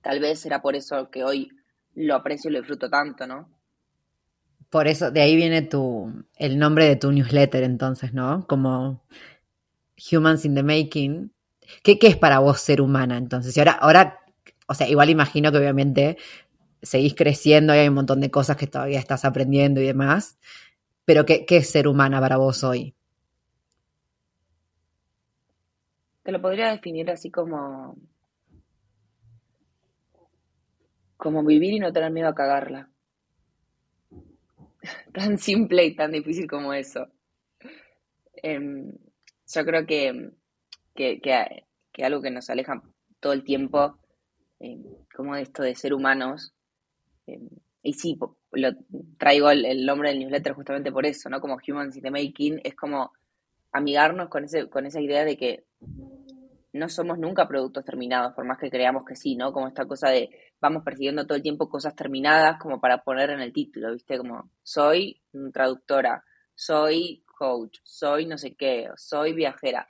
[0.00, 1.50] Tal vez era por eso que hoy
[1.94, 3.50] lo aprecio y lo disfruto tanto, ¿no?
[4.70, 8.46] Por eso, de ahí viene tu, el nombre de tu newsletter entonces, ¿no?
[8.46, 9.02] Como
[10.10, 11.32] Humans in the Making.
[11.82, 13.56] ¿Qué, qué es para vos ser humana entonces?
[13.56, 14.20] Y ahora, ahora,
[14.68, 16.16] o sea, igual imagino que obviamente
[16.82, 20.38] seguís creciendo y hay un montón de cosas que todavía estás aprendiendo y demás,
[21.04, 22.94] pero ¿qué, es ser humana para vos hoy?
[26.22, 27.96] Te lo podría definir así como
[31.16, 32.88] como vivir y no tener miedo a cagarla.
[35.12, 37.08] Tan simple y tan difícil como eso.
[38.42, 38.92] Em,
[39.52, 40.30] yo creo que,
[40.94, 42.82] que, algo que nos aleja
[43.20, 43.98] todo el tiempo,
[44.58, 44.82] em,
[45.14, 46.54] como esto de ser humanos,
[47.26, 47.48] em,
[47.82, 48.18] y sí,
[48.52, 48.70] lo
[49.18, 51.40] traigo el, nombre del newsletter justamente por eso, ¿no?
[51.40, 53.12] Como Humans in the Making, es como
[53.72, 55.64] amigarnos con, ese, con esa idea de que
[56.72, 59.52] no somos nunca productos terminados, por más que creamos que sí, ¿no?
[59.52, 60.30] Como esta cosa de
[60.60, 64.18] vamos persiguiendo todo el tiempo cosas terminadas como para poner en el título, ¿viste?
[64.18, 65.20] Como soy
[65.52, 69.88] traductora, soy coach, soy no sé qué, soy viajera.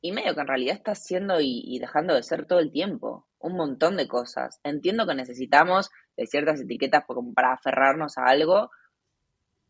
[0.00, 3.56] Y medio que en realidad está haciendo y, dejando de ser todo el tiempo, un
[3.56, 4.60] montón de cosas.
[4.62, 8.70] Entiendo que necesitamos de ciertas etiquetas para aferrarnos a algo,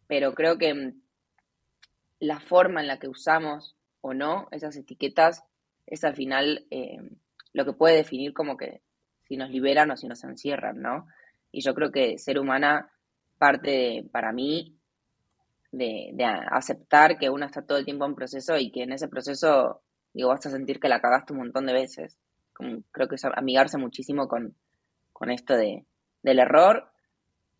[0.06, 1.02] pero creo que mm,
[2.20, 5.44] la forma en la que usamos o no esas etiquetas
[5.86, 6.98] es al final eh,
[7.52, 8.82] lo que puede definir como que
[9.22, 11.06] si nos liberan o si nos encierran, ¿no?
[11.50, 12.90] Y yo creo que ser humana
[13.38, 14.76] parte para mí
[15.72, 16.14] de,
[16.50, 20.28] aceptar que uno está todo el tiempo en proceso y que en ese proceso, digo,
[20.28, 22.18] vas a sentir que la cagaste un montón de veces.
[22.90, 24.54] creo que es amigarse muchísimo con,
[25.12, 25.84] con esto de,
[26.22, 26.90] del error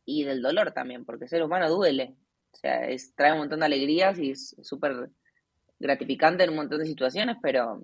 [0.04, 2.14] y del dolor también, porque ser humano duele.
[2.52, 5.10] O sea, es, trae un montón de alegrías y es súper
[5.78, 7.82] gratificante en un montón de situaciones, pero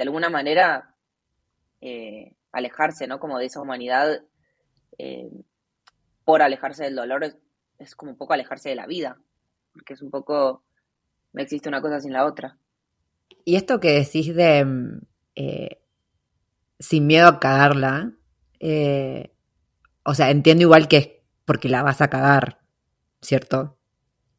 [0.00, 0.94] de alguna manera
[1.82, 3.20] eh, alejarse, ¿no?
[3.20, 4.22] Como de esa humanidad
[4.96, 5.30] eh,
[6.24, 7.22] por alejarse del dolor
[7.78, 9.18] es, como un poco alejarse de la vida,
[9.74, 10.64] porque es un poco,
[11.34, 12.56] no existe una cosa sin la otra.
[13.44, 15.00] Y esto que decís de mm,
[15.34, 15.82] eh,
[16.78, 18.14] sin miedo a cagarla,
[20.04, 21.10] o sea, entiendo igual que es
[21.44, 22.60] porque la vas a cagar,
[23.20, 23.76] ¿cierto?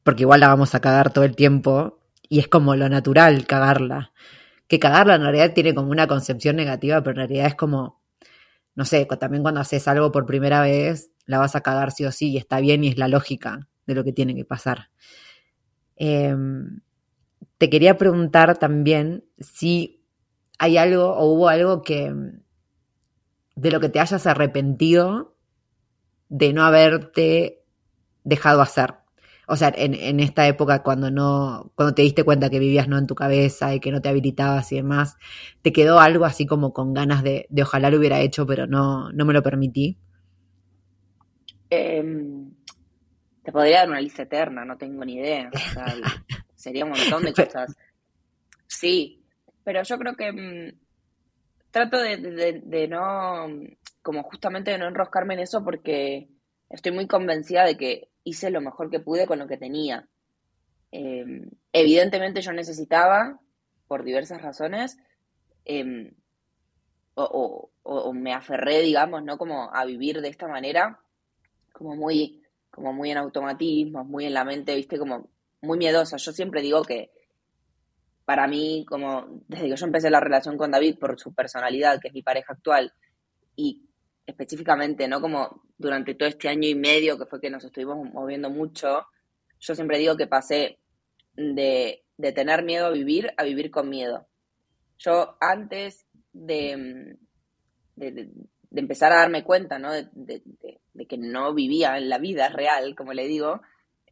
[0.02, 4.12] Porque igual la vamos a cagar todo el tiempo y es como lo natural cagarla
[4.72, 8.02] que cagarla en realidad tiene como una concepción negativa, pero en realidad es como,
[8.74, 12.12] no sé, también cuando haces algo por primera vez, la vas a cagar sí o
[12.14, 14.90] sí y está bien y es la lógica de lo que tiene que pasar.
[15.98, 16.80] Em,
[17.58, 20.06] te quería preguntar también si
[20.58, 22.16] hay algo o hubo algo que
[23.58, 25.36] de lo que te hayas arrepentido
[26.30, 27.66] de no haberte
[28.24, 29.01] dejado hacer
[29.52, 33.06] o sea, en, esta época cuando no, cuando te diste cuenta que vivías no en
[33.06, 35.18] tu cabeza y que no te habilitabas y demás,
[35.62, 39.12] ¿te quedó algo así como con ganas de, de ojalá lo hubiera hecho, pero no,
[39.12, 39.98] no me lo permití?
[41.70, 42.50] Em,
[43.44, 45.50] te podría dar una lista eterna, no tengo ni idea.
[46.56, 47.76] sería un montón de cosas.
[48.68, 49.22] Sí,
[49.66, 50.80] pero yo creo que mm,
[51.72, 53.48] trato de, de, no,
[54.02, 56.30] como justamente de no enroscarme en eso porque
[56.72, 60.08] estoy muy convencida de que hice lo mejor que pude con lo que tenía.
[60.92, 63.40] Em, evidentemente yo necesitaba,
[63.88, 64.98] por diversas razones,
[65.66, 66.14] em,
[67.16, 67.70] o,
[68.14, 69.38] me aferré, digamos, ¿no?
[69.38, 71.00] Como a vivir de esta manera,
[71.74, 75.30] como muy, como muy en automatismo, muy en la mente, viste, como
[75.62, 76.18] muy miedosa.
[76.18, 77.12] Yo siempre digo que
[78.26, 82.10] para mí, como desde que yo empecé la relación con David por su personalidad, que
[82.10, 82.94] es mi pareja actual,
[83.56, 83.90] y
[84.32, 85.22] específicamente, ¿no?
[85.22, 89.06] Como durante todo este año y medio que fue que nos estuvimos moviendo mucho,
[89.60, 90.80] yo siempre digo que pasé
[91.36, 92.04] de,
[92.36, 94.28] tener miedo a vivir a vivir con miedo.
[94.98, 97.18] Yo antes de,
[97.96, 98.30] de,
[98.76, 99.92] empezar a darme cuenta, ¿no?
[99.92, 100.44] De,
[101.08, 103.62] que no vivía en la vida real, como le digo,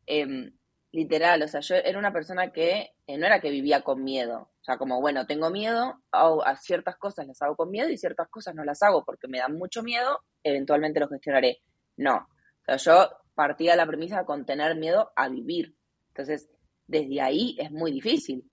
[0.05, 0.51] em,
[0.91, 4.49] literal, o sea, yo era una persona que eh, no era que vivía con miedo,
[4.59, 8.27] o sea, como, bueno, tengo miedo, a ciertas cosas las hago con miedo y ciertas
[8.29, 11.59] cosas no las hago porque me dan mucho miedo, eventualmente lo gestionaré.
[11.97, 15.75] No, o sea, yo partía la premisa con tener miedo a vivir.
[16.09, 16.49] Entonces,
[16.87, 18.49] desde ahí es muy difícil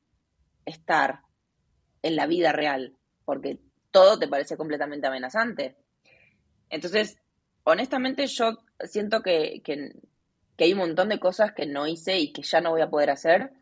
[0.64, 1.20] estar
[2.02, 5.76] en la vida real, porque todo te parece completamente amenazante.
[6.68, 7.18] Entonces,
[7.64, 9.90] honestamente, yo siento que, que,
[10.56, 12.90] que hay un montón de cosas que no hice y que ya no voy a
[12.90, 13.52] poder hacer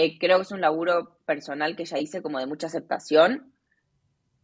[0.00, 3.52] eh, creo que es un laburo personal que ya hice como de mucha aceptación.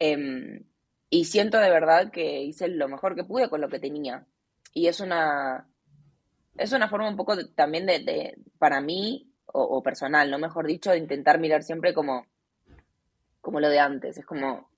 [0.00, 0.64] Em,
[1.10, 4.26] y siento de verdad que hice lo mejor que pude con lo que tenía.
[4.72, 5.68] Y es una,
[6.56, 10.98] es una forma un poco también de, para mí, o, personal, no mejor dicho, de
[10.98, 12.26] intentar mirar siempre como,
[13.40, 14.18] como lo de antes.
[14.18, 14.68] Es como,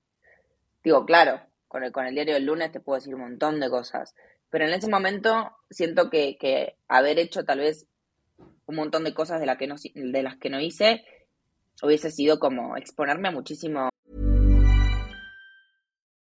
[0.85, 3.71] digo, claro, con el, con el diario del lunes te puedo decir un montón de
[3.71, 4.15] cosas.
[4.57, 7.85] Pero en ese momento siento que, que haber hecho tal vez
[8.65, 11.05] un montón de cosas de, la que no, de las que no hice,
[11.83, 13.91] hubiese sido como exponerme a muchísimo.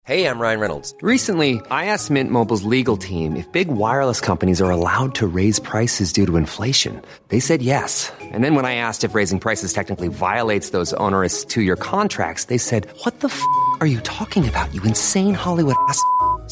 [0.05, 0.95] Hey, I'm Ryan Reynolds.
[1.03, 5.59] Recently, I asked Mint Mobile's legal team if big wireless companies are allowed to raise
[5.59, 7.03] prices due to inflation.
[7.27, 8.11] They said yes.
[8.19, 12.57] And then when I asked if raising prices technically violates those onerous two-year contracts, they
[12.57, 13.39] said, "What the f***
[13.79, 14.73] are you talking about?
[14.73, 16.01] You insane Hollywood ass."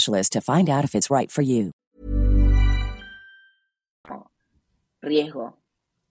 [0.00, 1.72] specialist to find out if it's right for you.
[5.02, 5.56] Riesgo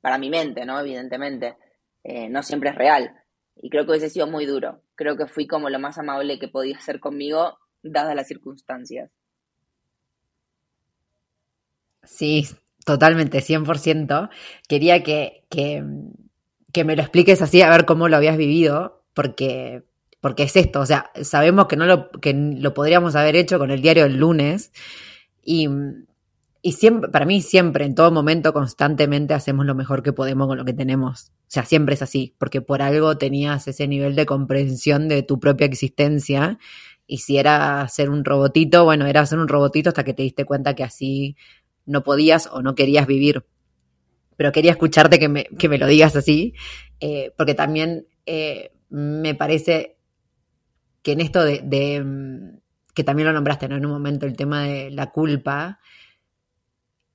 [0.01, 0.79] para mi mente, ¿no?
[0.79, 1.57] Evidentemente.
[2.03, 3.11] Eh, no siempre es real.
[3.55, 4.81] Y creo que hubiese sido muy duro.
[4.95, 9.11] Creo que fui como lo más amable que podía ser conmigo, dadas las circunstancias.
[12.03, 12.47] Sí,
[12.85, 14.29] totalmente, 100%.
[14.67, 15.83] Quería que, que,
[16.71, 19.83] que me lo expliques así, a ver cómo lo habías vivido, porque
[20.21, 23.71] porque es esto, o sea, sabemos que no lo, que lo podríamos haber hecho con
[23.71, 24.71] el diario del lunes
[25.43, 25.67] y,
[26.61, 30.57] y siempre, para mí siempre, en todo momento, constantemente hacemos lo mejor que podemos con
[30.57, 31.31] lo que tenemos.
[31.49, 35.39] O sea, siempre es así, porque por algo tenías ese nivel de comprensión de tu
[35.39, 36.59] propia existencia
[37.07, 40.45] y si era ser un robotito, bueno, era ser un robotito hasta que te diste
[40.45, 41.37] cuenta que así
[41.85, 43.45] no podías o no querías vivir.
[44.35, 46.53] Pero quería escucharte que me, que me lo digas así,
[46.99, 49.97] eh, porque también eh, me parece
[51.09, 52.59] que en esto de, mm,
[52.93, 53.77] que también lo nombraste ¿no?
[53.77, 55.79] en un momento, el tema de la culpa,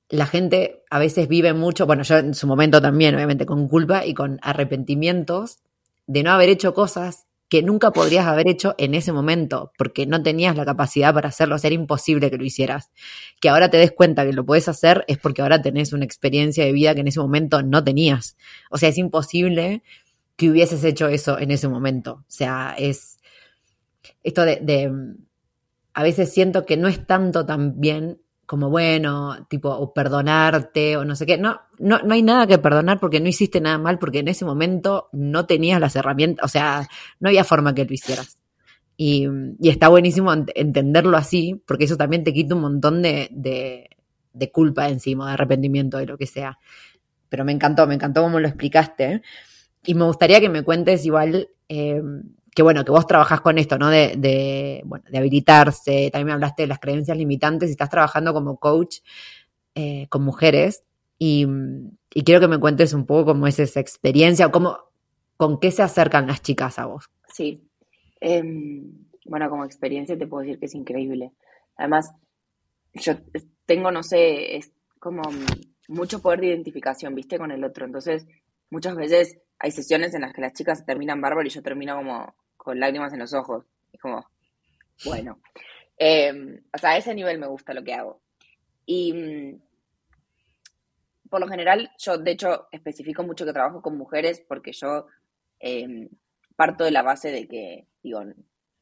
[0.09, 4.05] la gente a veces vive mucho, bueno, yo en su momento también, obviamente, con culpa
[4.05, 5.59] y con arrepentimientos
[6.07, 10.21] de no haber hecho cosas que nunca podrías haber hecho en ese momento, porque no
[10.21, 12.91] tenías la capacidad para hacerlo, era imposible que lo hicieras.
[13.39, 16.65] Que ahora te des cuenta que lo puedes hacer es porque ahora tenés una experiencia
[16.65, 18.35] de vida que en ese momento no tenías.
[18.69, 19.83] O sea, es imposible
[20.35, 22.25] que hubieses hecho eso en ese momento.
[22.27, 23.19] O sea, es,
[24.23, 24.91] esto de,
[25.93, 31.15] a veces siento que no es tanto también como bueno, tipo, o perdonarte o no
[31.15, 31.37] sé qué.
[31.37, 34.45] No, no, no hay nada que perdonar porque no hiciste nada mal, porque en ese
[34.45, 36.87] momento no tenías las herramientas, o sea,
[37.19, 38.37] no había forma que lo hicieras.
[38.97, 39.27] Y,
[39.61, 45.27] está buenísimo entenderlo así, porque eso también te quita un montón de, de, culpa encima,
[45.27, 46.59] de arrepentimiento, de lo que sea.
[47.29, 49.21] Pero me encantó, me encantó cómo lo explicaste.
[49.85, 52.01] Y me gustaría que me cuentes igual eh,
[52.55, 53.89] que bueno, que vos trabajás con esto, ¿no?
[53.89, 58.33] De, de, bueno, de habilitarse, también me hablaste de las creencias limitantes y estás trabajando
[58.33, 58.99] como coach
[59.75, 60.85] eh, con mujeres
[61.19, 61.45] y,
[62.23, 64.77] quiero que me cuentes un poco cómo es esa experiencia o cómo,
[65.35, 67.09] con qué se acercan las chicas a vos.
[67.27, 67.67] Sí,
[68.21, 71.33] em, bueno, como experiencia te puedo decir que es increíble.
[71.75, 72.13] Además,
[72.93, 73.15] yo
[73.65, 75.23] tengo, no sé, es como
[75.89, 77.85] mucho poder de identificación, viste, con el otro.
[77.85, 78.25] Entonces,
[78.69, 82.33] muchas veces hay sesiones en las que las chicas terminan bárbaro y yo termino como
[82.65, 83.63] con lágrimas en los ojos.
[83.93, 84.25] Es como,
[85.05, 85.39] bueno.
[85.97, 88.19] Em, o sea, a ese nivel me gusta lo que hago.
[88.85, 89.61] Y mm,
[91.29, 95.05] por lo general, yo de hecho especifico mucho que trabajo con mujeres porque yo
[95.59, 96.09] em,
[96.55, 98.21] parto de la base de que, digo,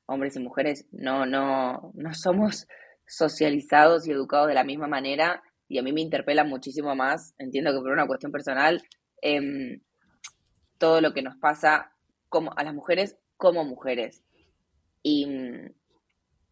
[0.05, 2.67] hombres y mujeres no, no, no somos
[3.05, 7.71] socializados y educados de la misma manera y a mí me interpela muchísimo más, entiendo
[7.71, 8.81] que por una cuestión personal,
[9.21, 9.81] em,
[10.77, 11.91] todo lo que nos pasa
[12.29, 14.23] como, a las mujeres como mujeres.
[15.03, 15.27] Y,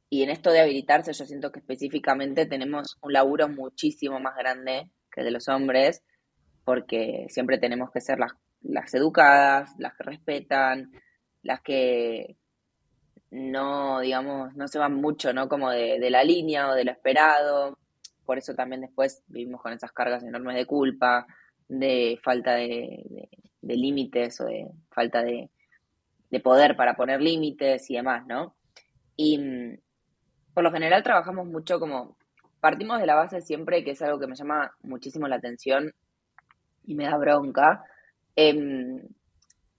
[0.09, 4.89] y en esto de habilitarse, yo siento que específicamente tenemos un laburo muchísimo más grande
[5.09, 6.03] que de los hombres,
[6.65, 10.91] porque siempre tenemos que ser las, las educadas, las que respetan,
[11.43, 12.35] las que
[13.29, 15.47] no, digamos, no se van mucho, ¿no?
[15.47, 17.77] Como de, la línea o de lo esperado.
[18.25, 21.25] Por eso también después vivimos con esas cargas enormes de culpa,
[21.69, 23.29] de falta de
[23.61, 25.49] límites o de falta de,
[26.31, 28.55] de poder para poner límites y demás, ¿no?
[29.15, 29.77] Y mm,
[30.53, 32.17] por lo general trabajamos mucho como,
[32.59, 35.93] partimos de la base siempre, que es algo que me llama muchísimo la atención
[36.85, 37.83] y me da bronca,
[38.35, 39.01] em,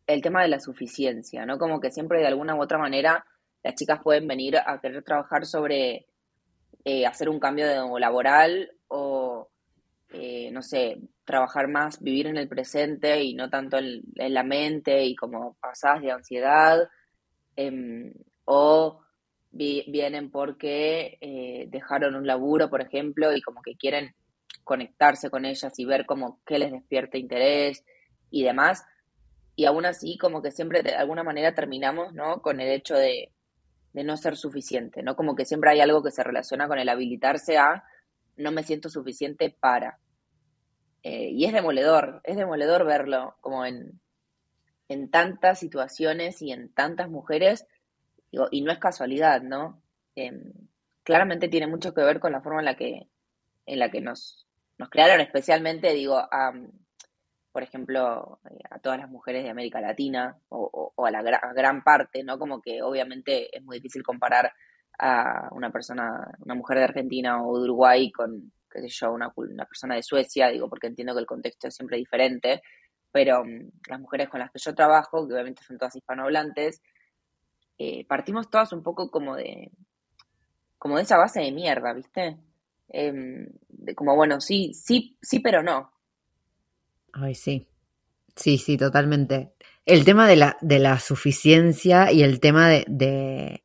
[0.07, 1.59] el tema de la suficiencia, ¿no?
[1.59, 3.25] Como que siempre de alguna u otra manera
[3.63, 6.07] las chicas pueden venir a querer trabajar sobre
[6.85, 9.49] eh, hacer un cambio de, laboral o,
[10.13, 15.05] eh, no sé, trabajar más, vivir en el presente y no tanto en, la mente
[15.05, 16.89] y como pasadas de ansiedad,
[17.57, 18.13] em,
[18.45, 19.01] o
[19.53, 24.15] vienen porque eh, dejaron un laburo, por ejemplo, y como que quieren
[24.65, 27.85] conectarse con ellas y ver como qué les despierta interés
[28.31, 28.85] y demás.
[29.55, 32.41] Y aún así, como que siempre de alguna manera terminamos, ¿no?
[32.41, 33.31] Con el hecho de,
[33.93, 35.15] de no ser suficiente, ¿no?
[35.17, 37.85] Como que siempre hay algo que se relaciona con el habilitarse a
[38.37, 39.99] no me siento suficiente para.
[41.03, 44.01] Eh, y es demoledor, es demoledor verlo como en,
[44.89, 47.67] en tantas situaciones y en tantas mujeres,
[48.31, 49.83] digo, y no es casualidad, ¿no?
[50.15, 50.53] Em,
[51.03, 53.09] claramente tiene mucho que ver con la forma en la que,
[53.67, 54.47] en la que nos,
[54.79, 56.53] nos crearon, especialmente, digo, a,
[57.51, 58.41] por ejemplo,
[58.71, 62.39] a todas las mujeres de América Latina o, a la gran parte, ¿no?
[62.39, 64.53] Como que obviamente es muy difícil comparar
[64.99, 69.65] a una persona, una mujer de Argentina o Uruguay con, qué sé yo, una, una
[69.67, 72.63] persona de Suecia, digo, porque entiendo que el contexto es siempre diferente,
[73.11, 76.81] pero mm, las mujeres con las que yo trabajo, que obviamente son todas hispanohablantes,
[77.79, 79.71] eh, partimos todas un poco como de,
[80.79, 82.39] como de esa base de mierda, ¿viste?
[82.89, 85.93] Em, de como, bueno, sí, sí, sí, pero no,
[87.13, 87.69] Ay, sí.
[88.35, 89.53] Sí, sí, totalmente.
[89.85, 93.65] El tema de la, de la suficiencia y el tema de,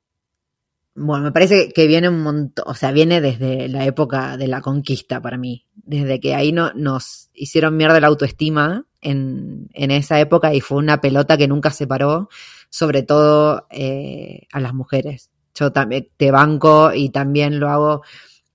[0.99, 4.61] Bueno, me parece que viene un montón, o sea, viene desde la época de la
[4.61, 5.67] conquista para mí.
[5.75, 10.79] Desde que ahí no, nos hicieron mierda la autoestima en, en esa época y fue
[10.79, 12.29] una pelota que nunca se paró,
[12.71, 15.29] sobre todo eh, a las mujeres.
[15.53, 18.01] Yo también te banco y también lo hago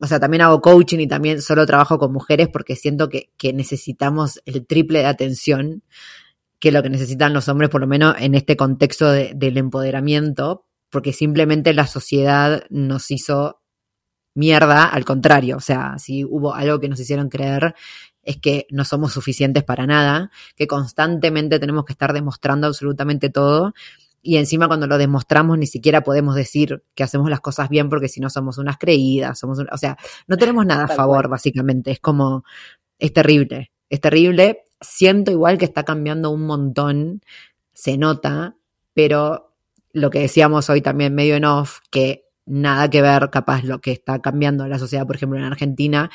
[0.02, 4.42] o sea, también hago coaching y también solo trabajo con mujeres porque siento que, necesitamos
[4.46, 5.84] el triple de atención
[6.58, 11.14] que lo que necesitan los hombres, por lo menos en este contexto del empoderamiento, porque
[11.14, 13.62] simplemente la sociedad nos hizo
[14.34, 17.74] mierda, al contrario, o sea, si hubo algo que nos hicieron creer
[18.22, 23.72] es que no somos suficientes para nada, que constantemente tenemos que estar demostrando absolutamente todo
[24.20, 28.08] y encima cuando lo demostramos ni siquiera podemos decir que hacemos las cosas bien porque
[28.08, 29.96] si no somos unas creídas, somos o sea,
[30.28, 32.44] no tenemos nada a favor básicamente, es como,
[32.98, 37.22] es terrible, es terrible, siento igual que está cambiando un montón,
[37.72, 38.56] se nota,
[38.94, 39.51] pero
[39.92, 43.92] lo que decíamos hoy también medio en off, que nada que ver capaz lo que
[43.92, 46.10] está cambiando la sociedad, por ejemplo, en Argentina,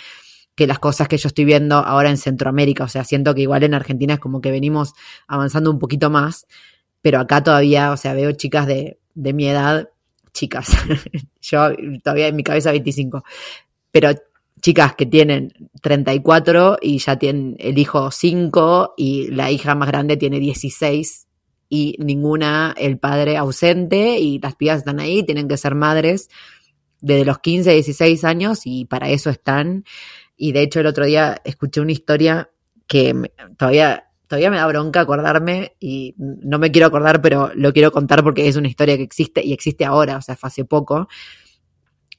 [0.56, 3.64] que las cosas que yo estoy viendo ahora en Centroamérica, o sea, siento que igual
[3.64, 4.94] en Argentina es como que venimos
[5.28, 6.48] avanzando un poquito más,
[7.02, 9.90] pero acá todavía, o sea, veo chicas de, de mi edad,
[10.34, 10.70] chicas,
[11.42, 11.70] yo
[12.04, 13.24] todavía en mi cabeza 25,
[13.92, 14.10] pero
[14.62, 20.18] chicas que tienen 34 y ya tienen el hijo 5 y la hija más grande
[20.18, 21.27] tiene 16
[21.70, 26.30] y ninguna el padre ausente y las pibas están ahí, tienen que ser madres
[27.02, 29.84] desde los 15, 16 años y para eso están.
[30.36, 32.50] Y de hecho el otro día escuché una historia
[32.88, 37.92] que todavía todavía me da bronca acordarme y no me quiero acordar, pero lo quiero
[37.92, 41.08] contar porque es una historia que existe y existe ahora, o sea, fue hace poco.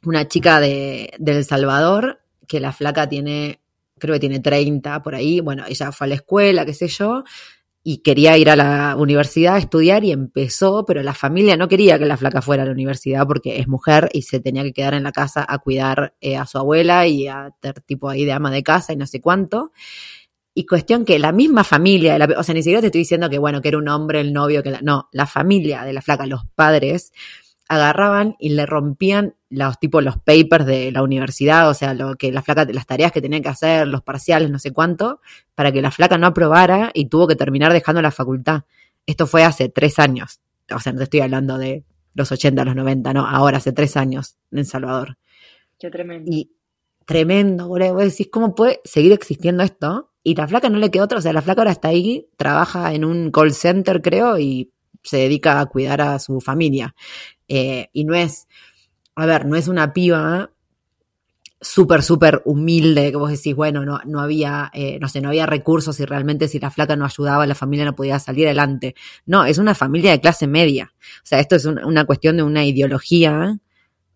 [0.05, 3.61] Una chica de, El Salvador, que la flaca tiene,
[3.99, 7.25] creo que tiene 30 por ahí, bueno, ella fue a la escuela, qué sé yo,
[7.91, 11.99] y quería ir a la universidad a estudiar y empezó, pero la familia no quería
[11.99, 14.93] que la flaca fuera a la universidad porque es mujer y se tenía que quedar
[14.93, 18.33] en la casa a cuidar eh, a su abuela y a tener tipo ahí de
[18.33, 19.73] ama de casa y no sé cuánto.
[20.53, 23.63] Y cuestión que la misma familia, o sea, ni siquiera te estoy diciendo que, bueno,
[23.63, 26.43] que era un hombre, el novio, que la, no, la familia de la flaca, los
[26.55, 27.15] padres,
[27.69, 32.33] agarraban y le rompían los tipos los papers de la universidad, o sea, lo que
[32.33, 35.21] la flaca, las tareas que tenía que hacer, los parciales, no sé cuánto,
[35.55, 38.63] para que la flaca no aprobara y tuvo que terminar dejando la facultad.
[39.07, 40.41] Esto fue hace tres años.
[40.75, 43.97] O sea, no te estoy hablando de los 80, los 90, no, ahora hace tres
[43.97, 45.17] años en Salvador.
[45.79, 46.31] Qué tremendo.
[46.31, 46.53] Y
[47.07, 47.95] tremendo, boludo.
[47.95, 50.13] Vos decís, ¿cómo puede seguir existiendo esto?
[50.23, 52.93] Y la flaca no le quedó otra, o sea, la flaca ahora está ahí, trabaja
[52.93, 56.95] en un call center, creo, y se dedica a cuidar a su familia.
[57.49, 58.47] Eh, y no es,
[59.15, 60.51] a ver, no es una piba
[61.61, 65.47] súper, súper humilde, que vos decís, bueno, no, no había, eh, no sé, no había
[65.47, 68.95] recursos y realmente si la flaca no ayudaba, la familia no podía salir adelante.
[69.27, 70.93] No, es una familia de clase media.
[71.23, 73.59] O sea, esto es una cuestión de una ideología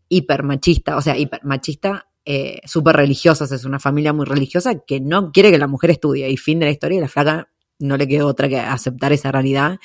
[0.08, 5.50] hipermachista, o sea, hipermachista eh, súper religiosas, es una familia muy religiosa que no quiere
[5.50, 7.48] que la mujer estudie y fin de la historia y la flaca
[7.80, 9.80] no le quedó otra que aceptar esa realidad.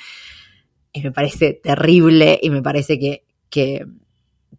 [0.92, 3.86] Y me parece terrible y me parece que, que,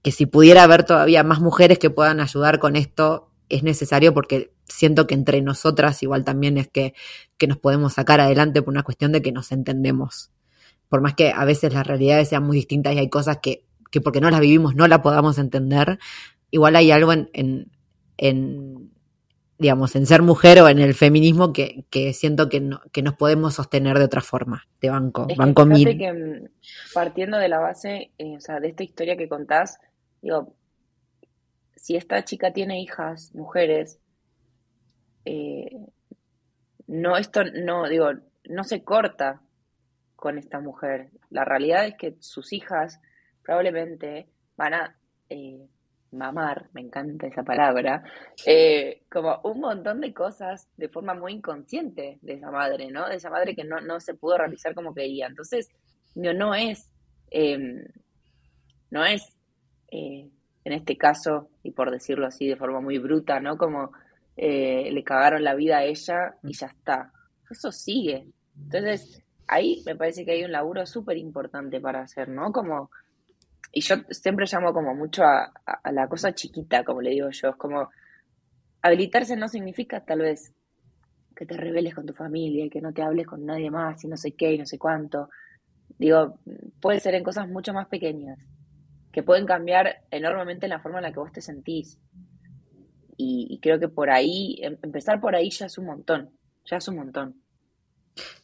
[0.01, 4.51] que si pudiera haber todavía más mujeres que puedan ayudar con esto, es necesario porque
[4.65, 6.93] siento que entre nosotras igual también es que,
[7.37, 10.31] que nos podemos sacar adelante por una cuestión de que nos entendemos.
[10.87, 14.01] Por más que a veces las realidades sean muy distintas y hay cosas que, que
[14.01, 15.99] porque no las vivimos no la podamos entender,
[16.51, 17.29] igual hay algo en,
[18.17, 18.91] en,
[19.59, 23.15] digamos, en ser mujer o en el feminismo que, que siento que, no, que nos
[23.15, 24.65] podemos sostener de otra forma.
[24.81, 25.97] De banco, Es banco que mil.
[25.97, 26.49] que mm,
[26.93, 29.77] partiendo de la base, eh, o sea, de esta historia que contás,
[30.21, 30.55] digo,
[31.75, 33.99] si esta chica tiene hijas, mujeres,
[35.25, 35.69] eh,
[36.87, 38.11] no, esto no, digo,
[38.45, 39.41] no se corta
[40.15, 41.09] con esta mujer.
[41.29, 43.01] La realidad es que sus hijas
[43.43, 44.95] probablemente van a
[45.29, 45.67] eh,
[46.11, 48.03] mamar, me encanta esa palabra,
[48.45, 53.07] eh, como un montón de cosas de forma muy inconsciente de esa madre, ¿no?
[53.07, 55.27] De esa madre que no, no se pudo realizar como quería.
[55.27, 55.69] Entonces,
[56.15, 56.91] no, no es,
[57.31, 57.57] eh,
[58.91, 59.21] no es,
[59.91, 60.29] eh,
[60.63, 63.57] en este caso, y por decirlo así de forma muy bruta, ¿no?
[63.57, 63.91] Como
[64.41, 67.11] eh, le cagaron la vida a ella y ya está.
[67.49, 68.27] Eso sigue.
[68.55, 72.51] Entonces, ahí me parece que hay un laburo súper importante para hacer, ¿no?
[72.51, 72.89] Como,
[73.71, 75.51] y yo siempre llamo como mucho a,
[75.91, 77.89] la cosa chiquita, como le digo yo, es como
[78.81, 80.53] habilitarse no significa tal vez
[81.35, 84.07] que te rebeles con tu familia y que no te hables con nadie más y
[84.07, 85.29] no sé qué y no sé cuánto.
[85.97, 86.39] Digo,
[86.81, 88.37] puede ser en cosas mucho más pequeñas,
[89.11, 91.97] que pueden cambiar enormemente la forma en la que vos te sentís.
[93.17, 96.29] Y, y creo que por ahí, em- empezar por ahí ya es un montón,
[96.65, 97.35] ya es un montón.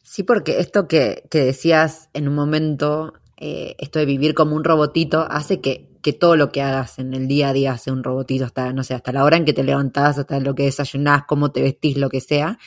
[0.02, 4.64] Sí, porque esto que, que decías en un momento, eh, esto de vivir como un
[4.64, 8.02] robotito, hace que, que todo lo que hagas en el día a día sea un
[8.02, 11.24] robotito, hasta, no sé, hasta la hora en que te levantás, hasta lo que desayunás,
[11.26, 12.58] cómo te vestís, lo que sea.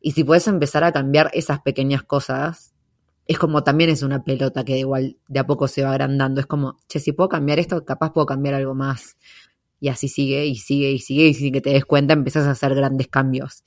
[0.00, 2.74] Y si puedes empezar a cambiar esas pequeñas cosas,
[3.26, 6.40] es como también es una pelota que igual de a poco se va agrandando.
[6.40, 9.16] Es como, che, si puedo cambiar esto, capaz puedo cambiar algo más.
[9.78, 12.52] Y así sigue y sigue y sigue y sin que te des cuenta empiezas a
[12.52, 13.62] hacer grandes cambios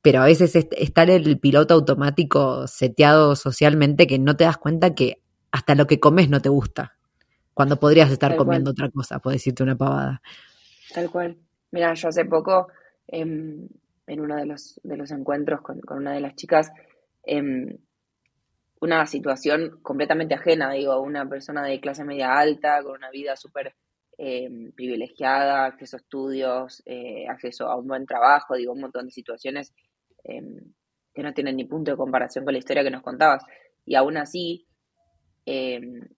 [0.00, 4.94] pero a veces es estar el piloto automático seteado socialmente que no te das cuenta
[4.94, 6.96] que hasta lo que comes no te gusta.
[7.54, 8.86] Cuando podrías estar Tal comiendo cual.
[8.86, 10.22] otra cosa, por decirte una pavada.
[10.94, 11.36] Tal cual.
[11.70, 12.68] Mira, yo hace poco,
[13.06, 13.68] em,
[14.06, 16.70] en uno de los, de los encuentros con, con una de las chicas,
[17.24, 17.76] em,
[18.80, 23.74] una situación completamente ajena, digo, una persona de clase media alta, con una vida súper
[24.20, 29.12] em, privilegiada, acceso a estudios, eh, acceso a un buen trabajo, digo, un montón de
[29.12, 29.72] situaciones
[31.14, 33.42] que no tienen ni punto de comparación con la historia que nos contabas.
[33.84, 34.67] Y aún así,
[35.54, 36.08] em,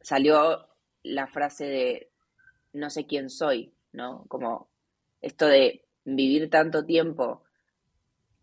[0.00, 0.68] salió
[1.02, 2.10] la frase de
[2.74, 4.24] no sé quién soy, ¿no?
[4.28, 4.68] Como
[5.20, 7.44] esto de vivir tanto tiempo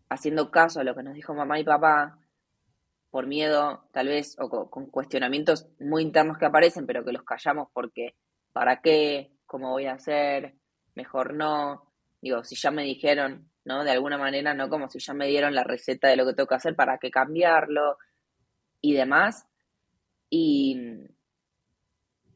[0.08, 2.18] haciendo caso a lo que nos dijo mamá y papá,
[3.10, 7.24] por miedo, tal vez, o co- con cuestionamientos muy internos que aparecen, pero que los
[7.24, 8.16] callamos porque,
[8.52, 9.32] ¿para qué?
[9.46, 10.54] ¿Cómo voy a hacer?
[10.94, 11.92] Mejor no.
[12.20, 13.84] Digo, si ya me dijeron, ¿no?
[13.84, 14.68] De alguna manera, ¿no?
[14.70, 17.10] Como si ya me dieron la receta de lo que tengo que hacer, ¿para qué
[17.10, 17.98] cambiarlo?
[18.80, 19.46] Y demás.
[20.36, 20.76] Y,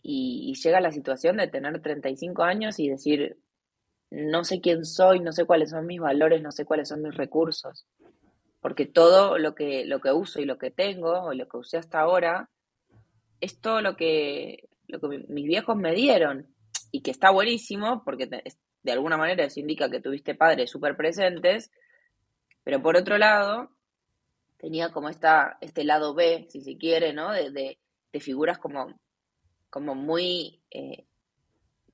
[0.02, 3.38] y, llega la situación de tener 35 años y decir,
[4.10, 7.16] no sé quién soy, no sé cuáles son mis valores, no sé cuáles son mis
[7.16, 7.88] recursos.
[8.60, 11.76] Porque todo lo que, lo que uso y lo que tengo, o lo que usé
[11.76, 12.50] hasta ahora,
[13.40, 16.46] es todo lo que, lo que mi- mis viejos me dieron.
[16.92, 21.72] Y que está buenísimo, porque de alguna manera eso indica que tuviste padres súper presentes,
[22.62, 23.72] pero por otro lado,
[24.58, 27.32] tenía como esta, este lado B, si se quiere, ¿no?
[27.32, 27.78] De, de,
[28.12, 28.98] de figuras como,
[29.70, 31.06] como muy eh,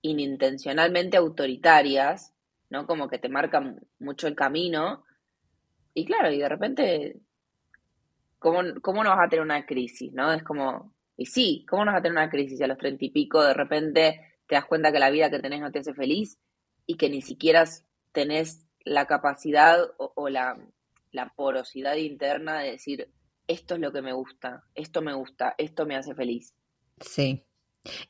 [0.02, 2.34] inintencionalmente autoritarias,
[2.70, 2.86] ¿no?
[2.86, 5.04] Como que te marcan mucho el camino.
[5.94, 7.20] Y claro, y de repente,
[8.38, 10.32] ¿cómo, cómo no vas a tener una crisis, no?
[10.32, 13.10] Es como, y sí, ¿cómo no vas a tener una crisis a los treinta y
[13.10, 13.42] pico?
[13.42, 16.38] De repente te das cuenta que la vida que tenés no te hace feliz
[16.86, 17.64] y que ni siquiera
[18.12, 20.58] tenés la capacidad o, o la,
[21.12, 23.10] la porosidad interna de decir,
[23.46, 26.54] esto es lo que me gusta, esto me gusta, esto me hace feliz.
[27.00, 27.44] Sí.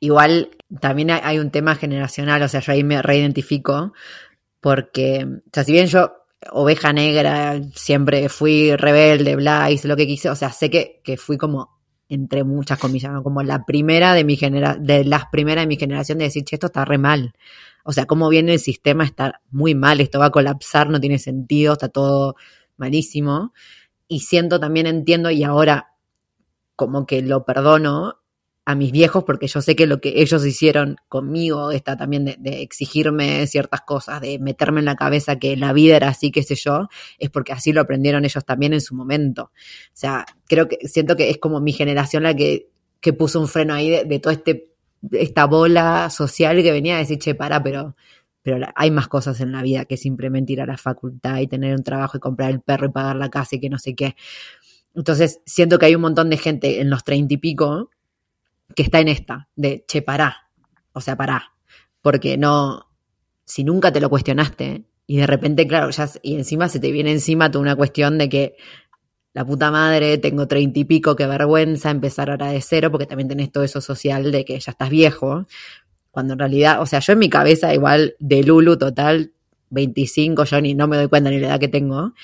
[0.01, 3.93] Igual también hay, un tema generacional, o sea, yo ahí me reidentifico,
[4.61, 6.13] porque, o sea, si bien yo,
[6.53, 11.17] oveja negra, siempre fui rebelde, bla, hice lo que quise, o sea, sé que, que
[11.17, 11.75] fui como,
[12.09, 16.19] entre muchas comillas, como la primera de mi genera de las primeras de mi generación
[16.19, 17.35] de decir, che, esto está re mal.
[17.85, 21.19] O sea, cómo viene el sistema está muy mal, esto va a colapsar, no tiene
[21.19, 22.37] sentido, está todo
[22.77, 23.53] malísimo.
[24.09, 25.95] Y siento también, entiendo, y ahora
[26.77, 28.21] como que lo perdono
[28.67, 32.37] a mis viejos porque yo sé que lo que ellos hicieron conmigo está también de,
[32.39, 36.43] de, exigirme ciertas cosas, de meterme en la cabeza que la vida era así, qué
[36.43, 36.89] sé yo,
[37.19, 39.45] es porque así lo aprendieron ellos también en su momento.
[39.45, 43.49] O sea, creo que siento que es como mi generación la que, que puso un
[43.49, 44.71] freno ahí de, de toda este,
[45.13, 47.97] esta bola social que venía a decir, che, para, pero,
[48.45, 51.75] pero hay más cosas en la vida que simplemente ir a la facultad y tener
[51.75, 54.15] un trabajo y comprar el perro y pagar la casa y que no sé qué.
[54.95, 57.91] Entonces, siento que hay un montón de gente en los treinta y pico
[58.77, 60.51] que está en esta, de, che, pará,
[60.93, 61.55] o sea, pará,
[62.03, 62.87] porque no,
[63.47, 67.13] si nunca te lo cuestionaste, Y de repente, claro, ya, y encima se te viene
[67.13, 68.57] encima toda una cuestión de que
[69.35, 73.29] la puta madre, tengo treinta y pico, qué vergüenza empezar ahora de cero, porque también
[73.29, 75.47] tenés todo eso social de que ya estás viejo.
[76.15, 79.33] Cuando en realidad, o sea, yo en mi cabeza igual de Lulu total,
[79.71, 82.15] 25, yo ni no me doy cuenta ni la edad que tengo,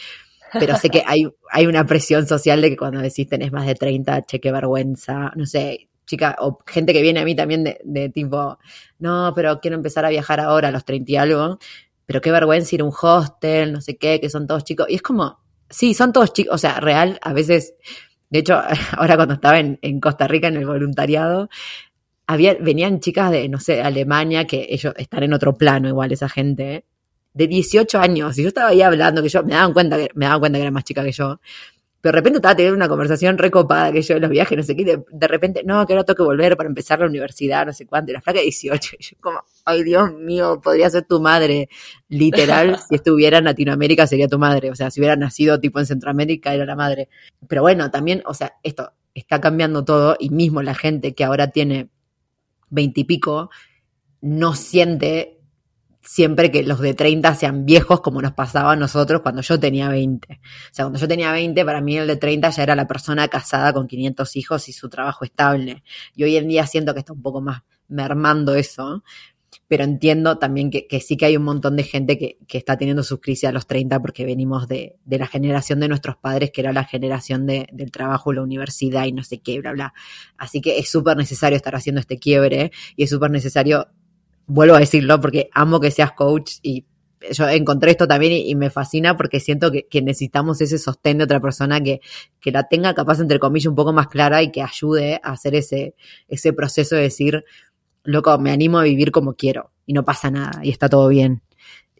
[0.53, 3.75] pero sé que hay, hay una presión social de que cuando decís tenés más de
[3.75, 7.81] 30, che, qué vergüenza, no sé, chica, o gente que viene a mí también de,
[7.83, 8.61] de tipo,
[9.01, 11.59] no, pero quiero empezar a viajar ahora a los 30 y algo,
[12.07, 14.95] pero qué vergüenza ir a un hostel, no sé qué, que son todos chicos, y
[14.95, 17.75] es como, sí, son todos chicos, o sea, real, a veces,
[18.29, 18.57] de hecho,
[18.97, 21.49] ahora cuando estaba en, en Costa Rica en el voluntariado,
[22.31, 26.29] había, venían chicas de, no sé, Alemania, que ellos están en otro plano igual esa
[26.29, 26.85] gente,
[27.35, 30.27] de 18 años, y yo estaba ahí hablando, que yo me daban cuenta que, me
[30.27, 31.41] daban cuenta que era más chica que yo,
[32.01, 34.77] pero de repente estaba teniendo una conversación recopada que yo en los viajes, no sé
[34.77, 37.73] qué, de, de repente, no, que ahora tengo que volver para empezar la universidad, no
[37.73, 41.05] sé cuánto, y la flaca de 18, y yo como, ay Dios mío, podría ser
[41.07, 41.69] tu madre,
[42.09, 45.87] literal, si estuviera en Latinoamérica sería tu madre, o sea, si hubiera nacido tipo en
[45.87, 47.09] Centroamérica era la madre.
[47.49, 51.49] Pero bueno, también, o sea, esto está cambiando todo, y mismo la gente que ahora
[51.49, 51.89] tiene
[52.71, 53.51] veintipico,
[54.21, 55.41] no siente
[56.03, 59.89] siempre que los de 30 sean viejos como nos pasaba a nosotros cuando yo tenía
[59.89, 60.33] 20.
[60.33, 60.39] O
[60.73, 63.73] sea, cuando yo tenía 20, para mí el de 30 ya era la persona casada
[63.73, 65.83] con 500 hijos y su trabajo estable.
[66.15, 69.03] Y hoy en día siento que está un poco más mermando eso,
[69.71, 73.21] pero entiendo también que, sí que hay un montón de gente que, está teniendo sus
[73.21, 76.83] crisis a los 30 porque venimos de, la generación de nuestros padres, que era la
[76.83, 79.95] generación de, del trabajo, la universidad y no sé qué, bla, bla.
[80.37, 83.87] Así que es súper necesario estar haciendo este quiebre y es súper necesario
[84.49, 86.85] vuelvo a decirlo porque amo que seas coach y
[87.31, 91.39] yo encontré esto también y, me fascina porque siento que, necesitamos ese sostén de otra
[91.39, 92.01] persona que,
[92.43, 96.53] la tenga capaz, entre comillas, un poco más clara y que ayude a hacer ese
[96.55, 97.45] proceso de decir,
[98.05, 101.43] loco, me animo a vivir como quiero y no pasa nada y está todo bien.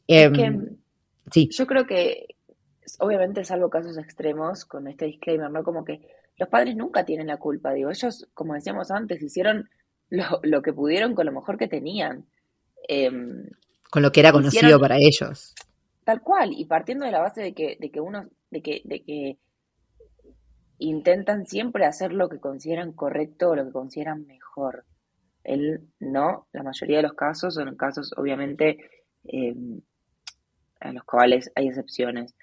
[0.07, 0.59] Es que,
[1.31, 1.49] sí.
[1.53, 2.37] Yo creo que,
[2.99, 5.63] obviamente, salvo casos extremos, con este disclaimer, ¿no?
[5.63, 6.01] Como que
[6.37, 9.69] los padres nunca tienen la culpa, digo, ellos, como decíamos antes, hicieron
[10.09, 12.27] lo, lo que pudieron con lo mejor que tenían.
[12.89, 13.11] Eh,
[13.91, 15.55] con lo que era conocido hicieron, para ellos.
[16.05, 19.03] Tal cual, y partiendo de la base de que, de que uno, de que, de
[19.03, 19.39] que
[20.79, 24.85] intentan siempre hacer lo que consideran correcto o lo que consideran mejor.
[25.45, 28.79] Él no, la mayoría de los casos son casos, obviamente,
[29.25, 29.55] eh,
[30.81, 32.35] en los cuales hay excepciones.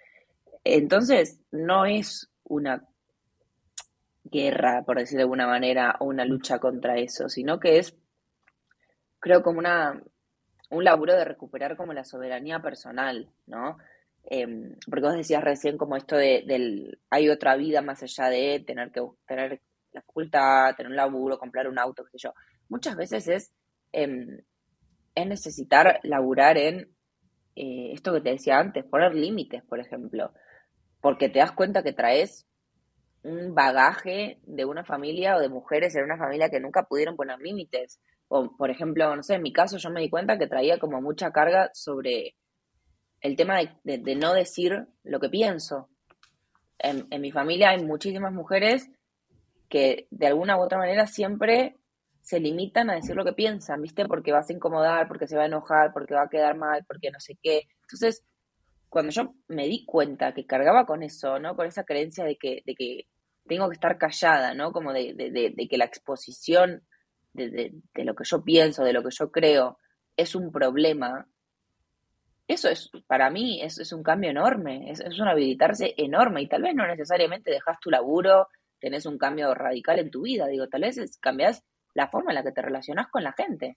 [0.64, 2.84] Entonces, no es una
[4.24, 7.95] guerra, por decir de alguna manera, o una lucha contra eso, sino que es,
[9.20, 10.02] creo, como una
[10.70, 13.78] un laburo de recuperar como la soberanía personal, ¿no?
[14.30, 18.64] Eh, porque vos decías recién como esto de, del, hay otra vida más allá de
[18.66, 19.62] tener que tener
[19.93, 22.34] la facultad, tener un laburo, comprar un auto, qué sé yo.
[22.70, 23.53] Muchas veces es,
[23.93, 24.43] eh,
[25.15, 26.89] es necesitar laburar en
[27.55, 30.32] eh, esto que te decía antes, poner límites, por ejemplo,
[31.01, 32.45] porque te das cuenta que traes
[33.24, 37.39] un bagaje de una familia o de mujeres en una familia que nunca pudieron poner
[37.39, 40.80] límites o, por ejemplo, no sé, en mi caso yo me di cuenta que traía
[40.80, 42.36] como mucha carga sobre
[43.22, 45.89] el tema de, de, no decir lo que pienso.
[46.78, 48.89] En, en, mi familia hay muchísimas mujeres
[49.70, 51.78] que de alguna u otra manera siempre
[52.28, 54.05] se limitan a decir lo que piensan, ¿viste?
[54.05, 57.09] Porque vas a incomodar, porque se va a enojar, porque va a quedar mal, porque
[57.09, 57.69] no sé qué.
[57.84, 58.25] Entonces,
[58.89, 61.55] cuando yo me di cuenta que cargaba con eso, ¿no?
[61.55, 63.07] Con esa creencia de que, de que
[63.47, 64.73] tengo que estar callada, ¿no?
[64.73, 66.86] Como de, de, que la exposición
[67.32, 69.78] de, lo que yo pienso, de lo que yo creo,
[70.17, 71.30] es un problema,
[72.45, 76.49] eso es, para mí, es, es un cambio enorme, es, es, un habilitarse enorme y
[76.49, 78.49] tal vez no necesariamente dejas tu laburo,
[78.82, 81.63] tenés un cambio radical en tu vida, digo, tal vez es, cambias
[81.98, 83.76] la forma en la que te relacionas con la gente,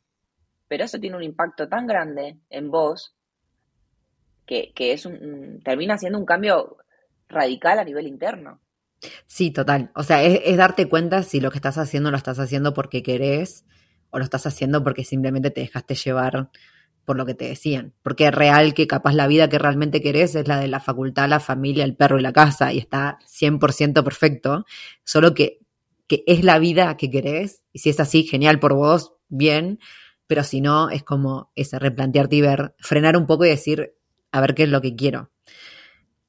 [0.68, 3.16] pero eso tiene un impacto tan grande en vos
[4.45, 6.77] que, que es un, termina siendo un cambio
[7.31, 8.61] radical a nivel interno.
[9.27, 9.91] Sí, total.
[9.95, 13.03] O sea, es, es, darte cuenta si lo que estás haciendo lo estás haciendo porque
[13.03, 13.64] querés
[14.11, 16.51] o lo estás haciendo porque simplemente te dejaste llevar
[17.07, 17.95] por lo que te decían.
[18.03, 21.27] Porque es real que capaz la vida que realmente querés es la de la facultad,
[21.27, 24.66] la familia, el perro y la casa y está 100% perfecto.
[25.05, 25.60] Solo que,
[26.11, 29.79] que es la vida que querés y si es así, genial por vos, bien.
[30.27, 33.95] Pero si no, es como ese replantearte y ver, frenar un poco y decir,
[34.33, 35.31] a ver qué es lo que quiero.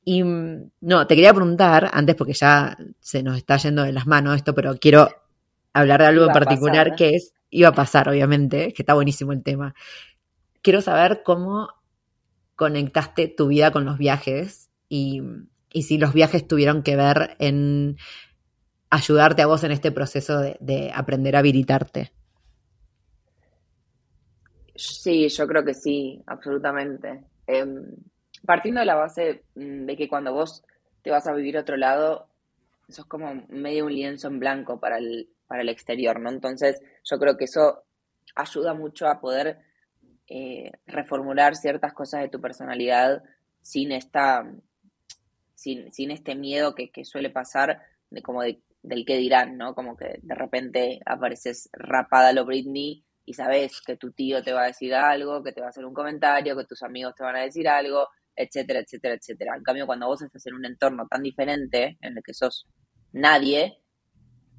[0.05, 4.35] Y no, te quería preguntar, antes porque ya se nos está yendo de las manos
[4.35, 5.09] esto, pero quiero
[5.73, 6.95] hablar de algo en particular pasar, ¿eh?
[6.95, 9.73] que es, iba a pasar obviamente, que está buenísimo el tema.
[10.61, 11.69] Quiero saber cómo
[12.55, 15.23] conectaste tu vida con los viajes y,
[15.73, 17.97] y si los viajes tuvieron que ver en
[18.91, 22.11] ayudarte a vos en este proceso de, de aprender a habilitarte.
[24.75, 27.23] Sí, yo creo que sí, absolutamente.
[27.47, 27.65] Eh,
[28.45, 30.63] partiendo de la base mm, de que cuando vos
[31.01, 32.27] te vas a vivir a otro lado,
[32.89, 36.29] sos como medio un lienzo en blanco para el, para el exterior, ¿no?
[36.29, 37.83] Entonces, yo creo que eso
[38.35, 39.59] ayuda mucho a poder
[40.27, 43.23] eh, reformular ciertas cosas de tu personalidad
[43.61, 44.49] sin esta
[45.53, 49.75] sin, sin este miedo que, suele pasar de como de, del que dirán, ¿no?
[49.75, 54.63] Como que de repente apareces rapada lo Britney y sabes que tu tío te va
[54.63, 57.35] a decir algo, que te va a hacer un comentario, que tus amigos te van
[57.35, 59.55] a decir algo, etcétera, etcétera, etcétera.
[59.55, 62.67] En cambio, cuando vos estás en un entorno tan diferente, en el que sos
[63.11, 63.77] nadie,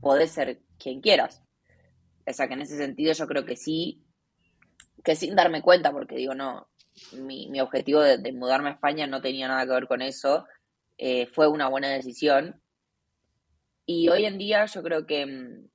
[0.00, 1.42] podés ser quien quieras.
[2.26, 4.04] O sea que en ese sentido yo creo que sí,
[5.02, 6.68] que sin darme cuenta, porque digo, no,
[7.12, 10.46] mi, objetivo de, mudarme a España no tenía nada que ver con eso,
[10.98, 12.61] eh, fue una buena decisión.
[13.86, 15.68] Y hoy en día yo creo que mm,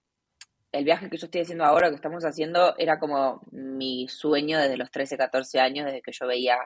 [0.72, 4.78] el viaje que yo estoy haciendo ahora, que estamos haciendo, era como mi sueño desde
[4.78, 6.58] los 13, 14 años, desde que yo veía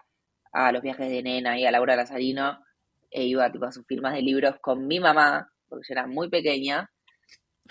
[0.51, 2.63] a los viajes de Nena y a Laura Lazarino,
[3.09, 6.29] e iba tipo, a sus firmas de libros con mi mamá, porque yo era muy
[6.29, 6.89] pequeña.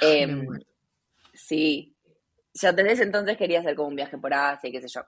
[0.01, 0.47] Em,
[1.35, 1.95] sí,
[2.55, 5.03] ya desde ese entonces quería hacer como un viaje por Asia y qué sé yo.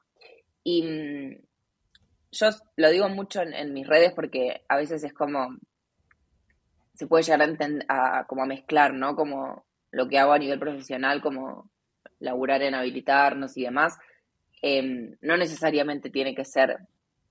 [0.65, 1.37] Y mm,
[2.33, 5.57] yo lo digo mucho en, mis redes porque a veces es como,
[7.03, 7.43] se puede llegar
[7.89, 9.15] a, como a mezclar, ¿no?
[9.17, 11.71] Como lo que hago a nivel profesional, como
[12.19, 13.99] laburar en habilitarnos y demás,
[14.63, 16.79] em, no necesariamente tiene que ser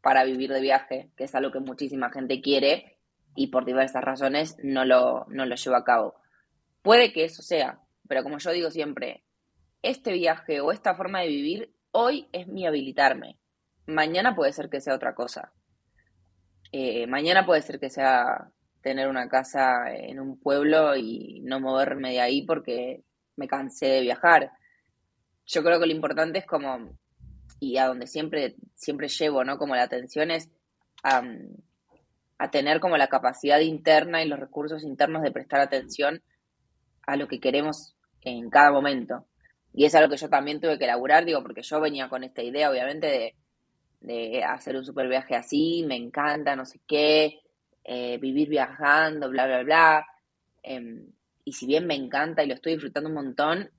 [0.01, 2.97] para vivir de viaje, que es algo que muchísima gente quiere
[3.35, 6.15] y por diversas razones no lo, no lo lleva a cabo.
[6.81, 9.23] Puede que eso sea, pero como yo digo siempre,
[9.81, 13.37] este viaje o esta forma de vivir hoy es mi habilitarme
[13.91, 15.51] mañana puede ser que sea otra cosa.
[16.71, 18.49] Eh, mañana puede ser que sea
[18.81, 23.03] tener una casa en un pueblo y no moverme de ahí porque
[23.35, 24.51] me cansé de viajar.
[25.45, 26.97] Yo creo que lo importante es como,
[27.59, 29.57] y a donde siempre, siempre llevo, ¿no?
[29.57, 30.49] Como la atención es
[31.03, 31.23] a,
[32.51, 36.23] tener como la capacidad interna y los recursos internos de prestar atención
[37.05, 39.27] a lo que queremos en cada momento.
[39.73, 42.41] Y es algo que yo también tuve que elaborar, digo, porque yo venía con esta
[42.41, 43.35] idea, obviamente, de
[44.01, 47.39] de hacer un super viaje así, me encanta, no sé qué,
[47.83, 50.07] eh, vivir viajando, bla, bla, bla.
[50.63, 51.11] Em,
[51.43, 53.69] y si bien me encanta y lo estoy disfrutando un montón,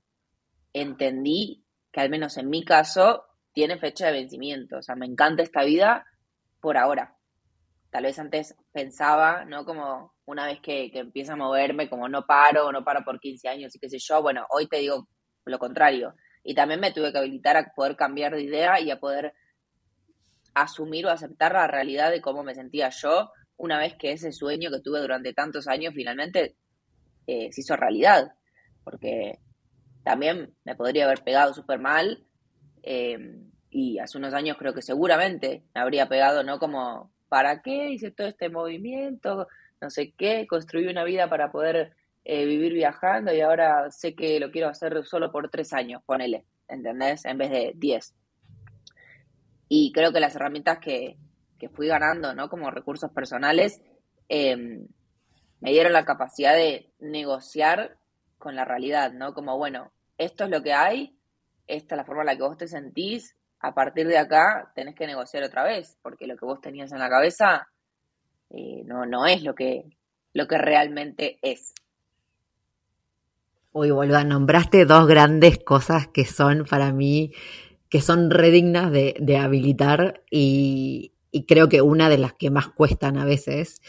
[0.73, 4.77] entendí que al menos en mi caso tiene fecha de vencimiento.
[4.77, 6.05] O sea, me encanta esta vida
[6.59, 7.15] por ahora.
[7.89, 9.65] Tal vez antes pensaba, ¿no?
[9.65, 13.47] Como una vez que, que empiezo a moverme, como no paro, no paro por 15
[13.47, 14.21] años y qué sé yo.
[14.21, 15.07] Bueno, hoy te digo
[15.45, 16.15] lo contrario.
[16.43, 19.33] Y también me tuve que habilitar a poder cambiar de idea y a poder
[20.53, 24.71] asumir o aceptar la realidad de cómo me sentía yo una vez que ese sueño
[24.71, 26.55] que tuve durante tantos años finalmente
[27.27, 28.33] eh, se hizo realidad.
[28.83, 29.39] Porque
[30.03, 32.23] también me podría haber pegado súper mal
[32.83, 33.39] eh,
[33.69, 36.59] y hace unos años creo que seguramente me habría pegado, ¿no?
[36.59, 39.47] Como, ¿para qué hice todo este movimiento?
[39.81, 41.95] No sé qué, construí una vida para poder
[42.25, 46.45] eh, vivir viajando y ahora sé que lo quiero hacer solo por tres años, ponele,
[46.67, 47.25] ¿entendés?
[47.25, 48.13] En vez de diez.
[49.67, 51.17] Y creo que las herramientas que,
[51.69, 52.49] fui ganando, ¿no?
[52.49, 53.81] Como recursos personales,
[54.29, 54.87] em,
[55.61, 57.97] me dieron la capacidad de negociar
[58.37, 59.33] con la realidad, ¿no?
[59.33, 61.17] Como, bueno, esto es lo que hay,
[61.67, 64.95] esta es la forma en la que vos te sentís, a partir de acá tenés
[64.95, 67.69] que negociar otra vez, porque lo que vos tenías en la cabeza
[68.49, 69.97] eh, no, no es lo que,
[70.33, 71.73] lo que realmente es.
[73.71, 77.31] Uy, a nombraste dos grandes cosas que son para mí
[77.89, 83.25] que son redignas de habilitar y, creo que una de las que más cuestan a
[83.25, 83.81] veces,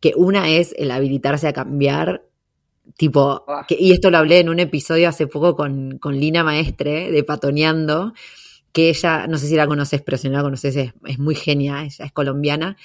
[0.00, 2.22] que una es el habilitarse a cambiar,
[2.96, 8.12] tipo, y esto lo hablé en un episodio hace poco con, Lina Maestre de Patoneando,
[8.72, 11.84] que ella, no sé si la conoces, pero si no la conoces es, muy genia,
[11.84, 12.76] ella es colombiana,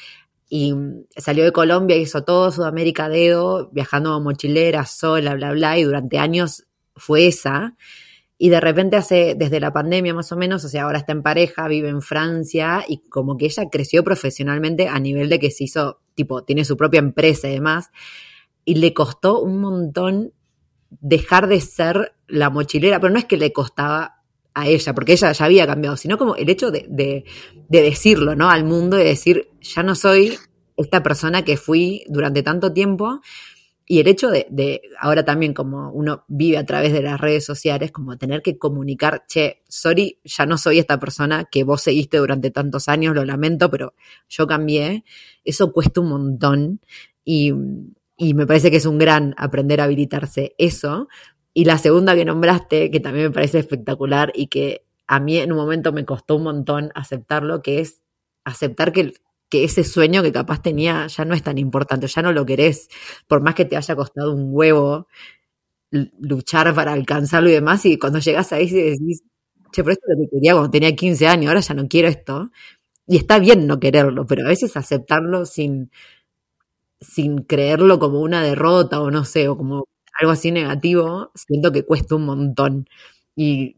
[0.49, 0.73] y
[1.17, 6.65] salió de Colombia, hizo todo Sudamérica dedo, viajando mochilera, sola, bla, bla, y durante años
[6.95, 7.75] fue esa.
[8.43, 11.23] Y de repente hace, desde la pandemia más o menos, o sea, ahora está en
[11.23, 15.63] pareja, vive en Francia y como que ella creció profesionalmente a nivel de que se
[15.63, 17.89] hizo, tipo, tiene su propia empresa y demás.
[18.65, 20.33] Y le costó un montón
[20.89, 24.15] dejar de ser la mochilera, pero no es que le costaba
[24.53, 27.23] a ella, porque ella ya había cambiado, sino como el hecho de, de,
[27.69, 28.49] de decirlo, ¿no?
[28.49, 30.37] Al mundo y decir, ya no soy
[30.75, 33.21] esta persona que fui durante tanto tiempo
[33.93, 37.91] y el hecho de, ahora también como uno vive a través de las redes sociales,
[37.91, 42.49] como tener que comunicar, che, sorry, ya no soy esta persona que vos seguiste durante
[42.49, 43.93] tantos años, lo lamento, pero
[44.27, 45.03] yo cambié,
[45.43, 46.81] eso cuesta un montón
[47.23, 47.53] y,
[48.17, 51.07] y me parece que es un gran aprender a habilitarse eso.
[51.53, 55.51] Y la segunda que nombraste, que también me parece espectacular y que a mí en
[55.51, 58.01] un momento me costó un montón aceptarlo, que es
[58.43, 59.13] aceptar que
[59.53, 62.89] que ese sueño que capaz tenía ya no es tan importante, ya no lo querés,
[63.29, 65.07] por más que te haya costado un huevo
[66.19, 69.21] luchar para alcanzarlo y demás, y cuando llegas ahí decís,
[69.71, 72.07] che, pero esto es lo que quería cuando tenía 15 años, ahora ya no quiero
[72.09, 72.51] esto.
[73.07, 75.91] Y está bien no quererlo, pero a veces aceptarlo sin,
[77.01, 79.85] sin creerlo como una derrota o no sé, o como
[80.19, 82.87] algo así negativo, siento que cuesta un montón.
[83.35, 83.75] Y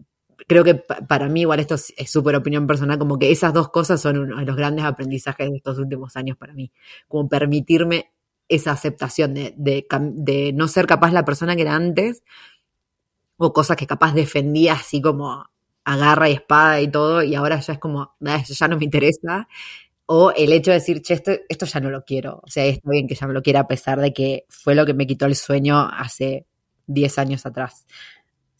[0.48, 4.02] creo que para mí, igual esto es súper opinión personal, como que esas dos cosas
[4.02, 6.72] son uno de los grandes aprendizajes de estos últimos años para mí.
[7.08, 8.12] Como permitirme
[8.48, 12.24] esa aceptación de, de, no ser capaz la persona que era antes,
[13.38, 15.46] o cosas que capaz defendía así como
[15.84, 19.48] agarra y espada y todo, y ahora ya es como, eso ya no me interesa.
[20.08, 22.40] O el hecho de decir, che, esto, esto ya no lo quiero.
[22.44, 24.86] O sea, está bien que ya no lo quiera a pesar de que fue lo
[24.86, 26.46] que me quitó el sueño hace
[26.86, 27.88] 10 años atrás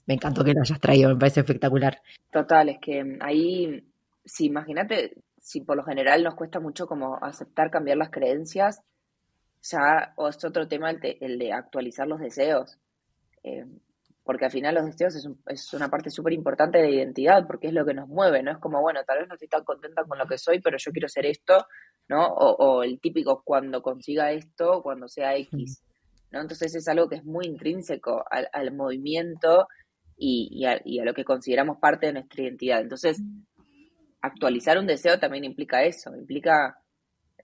[0.06, 2.02] me encantó que lo hayas traído, me parece espectacular.
[2.32, 3.84] Total, es que ahí,
[4.24, 8.82] sí, imagínate, si por lo general nos cuesta mucho como aceptar cambiar las creencias,
[9.62, 12.78] ya o es otro tema el de, el de actualizar los deseos.
[13.44, 13.66] Eh,
[14.24, 17.68] porque al final los deseos es, es una parte súper importante de la identidad, porque
[17.68, 18.52] es lo que nos mueve, ¿no?
[18.52, 20.92] Es como, bueno, tal vez no estoy tan contenta con lo que soy, pero yo
[20.92, 21.68] quiero ser esto,
[22.08, 22.26] ¿no?
[22.26, 25.84] O, el típico cuando consiga esto, cuando sea X,
[26.32, 26.42] ¿no?
[26.42, 29.68] Entonces es algo que es muy intrínseco al, al movimiento
[30.18, 32.82] y, a, lo que consideramos parte de nuestra identidad.
[32.82, 33.22] Entonces,
[34.22, 36.80] actualizar un deseo también implica eso, implica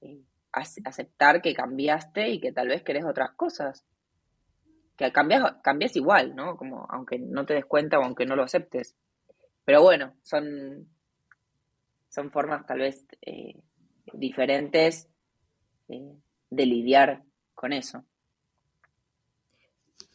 [0.02, 3.86] eh, aceptar que cambiaste y que tal vez querés otras cosas.
[4.98, 6.58] Que cambias, cambias igual, ¿no?
[6.58, 8.96] Como aunque no te des cuenta o aunque no lo aceptes.
[9.66, 10.88] Pero bueno, son,
[12.10, 13.56] son formas tal vez eh,
[14.14, 15.08] diferentes
[15.90, 16.16] eh,
[16.50, 18.06] de lidiar con eso.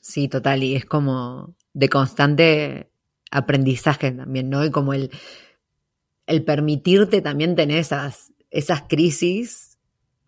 [0.01, 2.91] Sí, total, y es como de constante
[3.31, 4.65] aprendizaje también, ¿no?
[4.65, 5.11] Y como el,
[6.27, 9.77] el permitirte también tener esas, esas crisis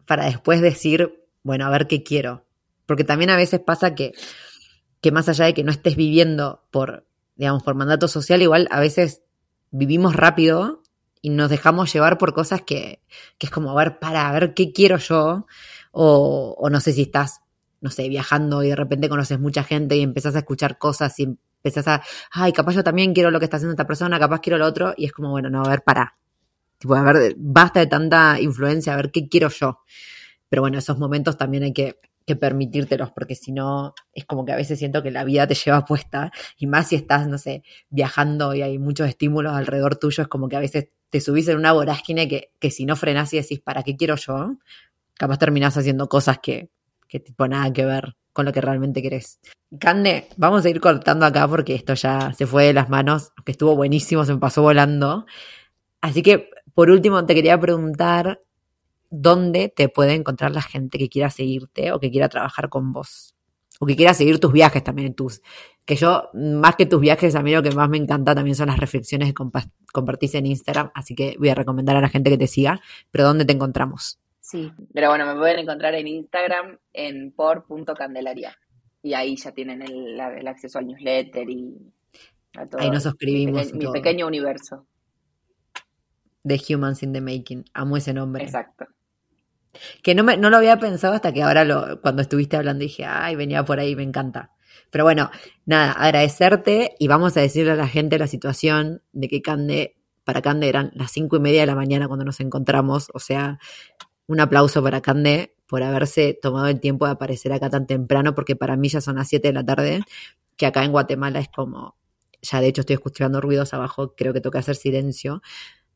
[0.05, 2.45] para después decir, bueno, a ver qué quiero.
[2.85, 4.13] Porque también a veces pasa que,
[5.01, 8.79] que más allá de que no estés viviendo por, digamos, por mandato social, igual a
[8.79, 9.23] veces
[9.71, 10.83] vivimos rápido
[11.23, 13.01] y nos dejamos llevar por cosas que,
[13.39, 15.47] que es como, a ver, para, a ver qué quiero yo,
[15.93, 17.41] o, o no sé si estás
[17.81, 21.39] no sé, viajando y de repente conoces mucha gente y empezás a escuchar cosas y
[21.63, 22.03] empezás a,
[22.33, 24.95] ay, capaz yo también quiero lo que está haciendo esta persona, capaz quiero lo otro,
[24.97, 26.17] y es como, bueno, no, a ver, para.
[26.79, 29.81] Tipo, a ver, basta de tanta influencia, a ver qué quiero yo.
[30.49, 34.53] Pero bueno, esos momentos también hay que, que permitírtelos, porque si no, es como que
[34.53, 37.63] a veces siento que la vida te lleva puesta, y más si estás, no sé,
[37.91, 41.57] viajando y hay muchos estímulos alrededor tuyo, es como que a veces te subís en
[41.57, 44.57] una vorágine que, que si no frenás y decís, ¿para qué quiero yo?
[45.15, 46.71] Capaz terminás haciendo cosas que,
[47.09, 49.41] que tipo nada que ver con lo que realmente querés.
[49.81, 53.53] Cande, vamos a ir cortando acá porque esto ya se fue de las manos, que
[53.53, 55.27] estuvo buenísimo, se me pasó volando.
[56.01, 58.41] Así que, por último, te quería preguntar
[59.11, 63.35] dónde te puede encontrar la gente que quiera seguirte o que quiera trabajar con vos.
[63.81, 65.41] O que quiera seguir tus viajes también, tus.
[65.85, 68.69] Que yo, más que tus viajes, a mí lo que más me encanta también son
[68.69, 69.35] las reflexiones que
[69.93, 70.91] compartís en Instagram.
[70.95, 72.81] Así que voy a recomendar a la gente que te siga.
[73.11, 74.19] Pero ¿dónde te encontramos?
[74.49, 78.57] Sí, pero bueno, me pueden encontrar en Instagram en por.candelaria.
[79.03, 80.19] Y ahí ya tienen el,
[80.49, 81.77] acceso al newsletter y
[82.57, 82.81] a todo.
[82.81, 83.75] Ahí nos suscribimos.
[83.75, 84.87] Mi, pequeño universo.
[86.47, 87.67] The Humans in the Making.
[87.75, 88.43] Amo ese nombre.
[88.43, 88.87] Exacto.
[90.03, 93.05] Que no, me, no lo había pensado hasta que ahora lo, cuando estuviste hablando dije,
[93.05, 94.53] ay, venía por ahí, me encanta.
[94.91, 95.31] Pero bueno,
[95.67, 100.41] nada, agradecerte y vamos a decirle a la gente la situación de que Cande, para
[100.41, 103.59] Cande eran las cinco y media de la mañana cuando nos encontramos, o sea,
[104.29, 108.57] un aplauso para Candé por haberse tomado el tiempo de aparecer acá tan temprano, porque
[108.57, 110.03] para mí ya son las 7 de la tarde,
[110.57, 111.97] que acá en Guatemala es como,
[112.41, 115.43] ya de hecho estoy escuchando ruidos abajo, creo que toca hacer silencio.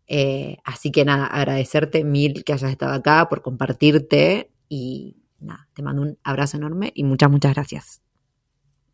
[0.08, 5.82] Eh, así que nada, agradecerte mil que hayas estado acá, por compartirte y nada, te
[5.82, 8.02] mando un abrazo enorme y muchas, muchas gracias.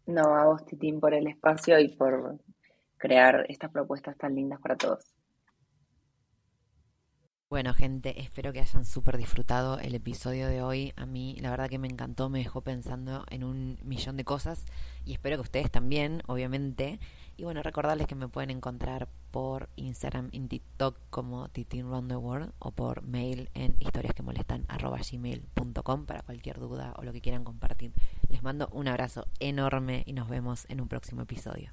[0.06, 2.38] No, a vos, Titín, por el espacio y por
[2.96, 5.17] crear estas propuestas tan lindas para todos.
[7.50, 10.92] Bueno, gente, espero que hayan súper disfrutado el episodio de hoy.
[10.96, 14.66] A mí, la verdad que me encantó, me dejó pensando en un millón de cosas
[15.06, 17.00] y espero que ustedes también, obviamente.
[17.38, 22.16] Y bueno, recordarles que me pueden encontrar por Instagram y TikTok como Titin Round the
[22.16, 27.94] World o por mail en historiasquemolestan.gmail.com para cualquier duda o lo que quieran compartir.
[28.28, 31.72] Les mando un abrazo enorme y nos vemos en un próximo episodio.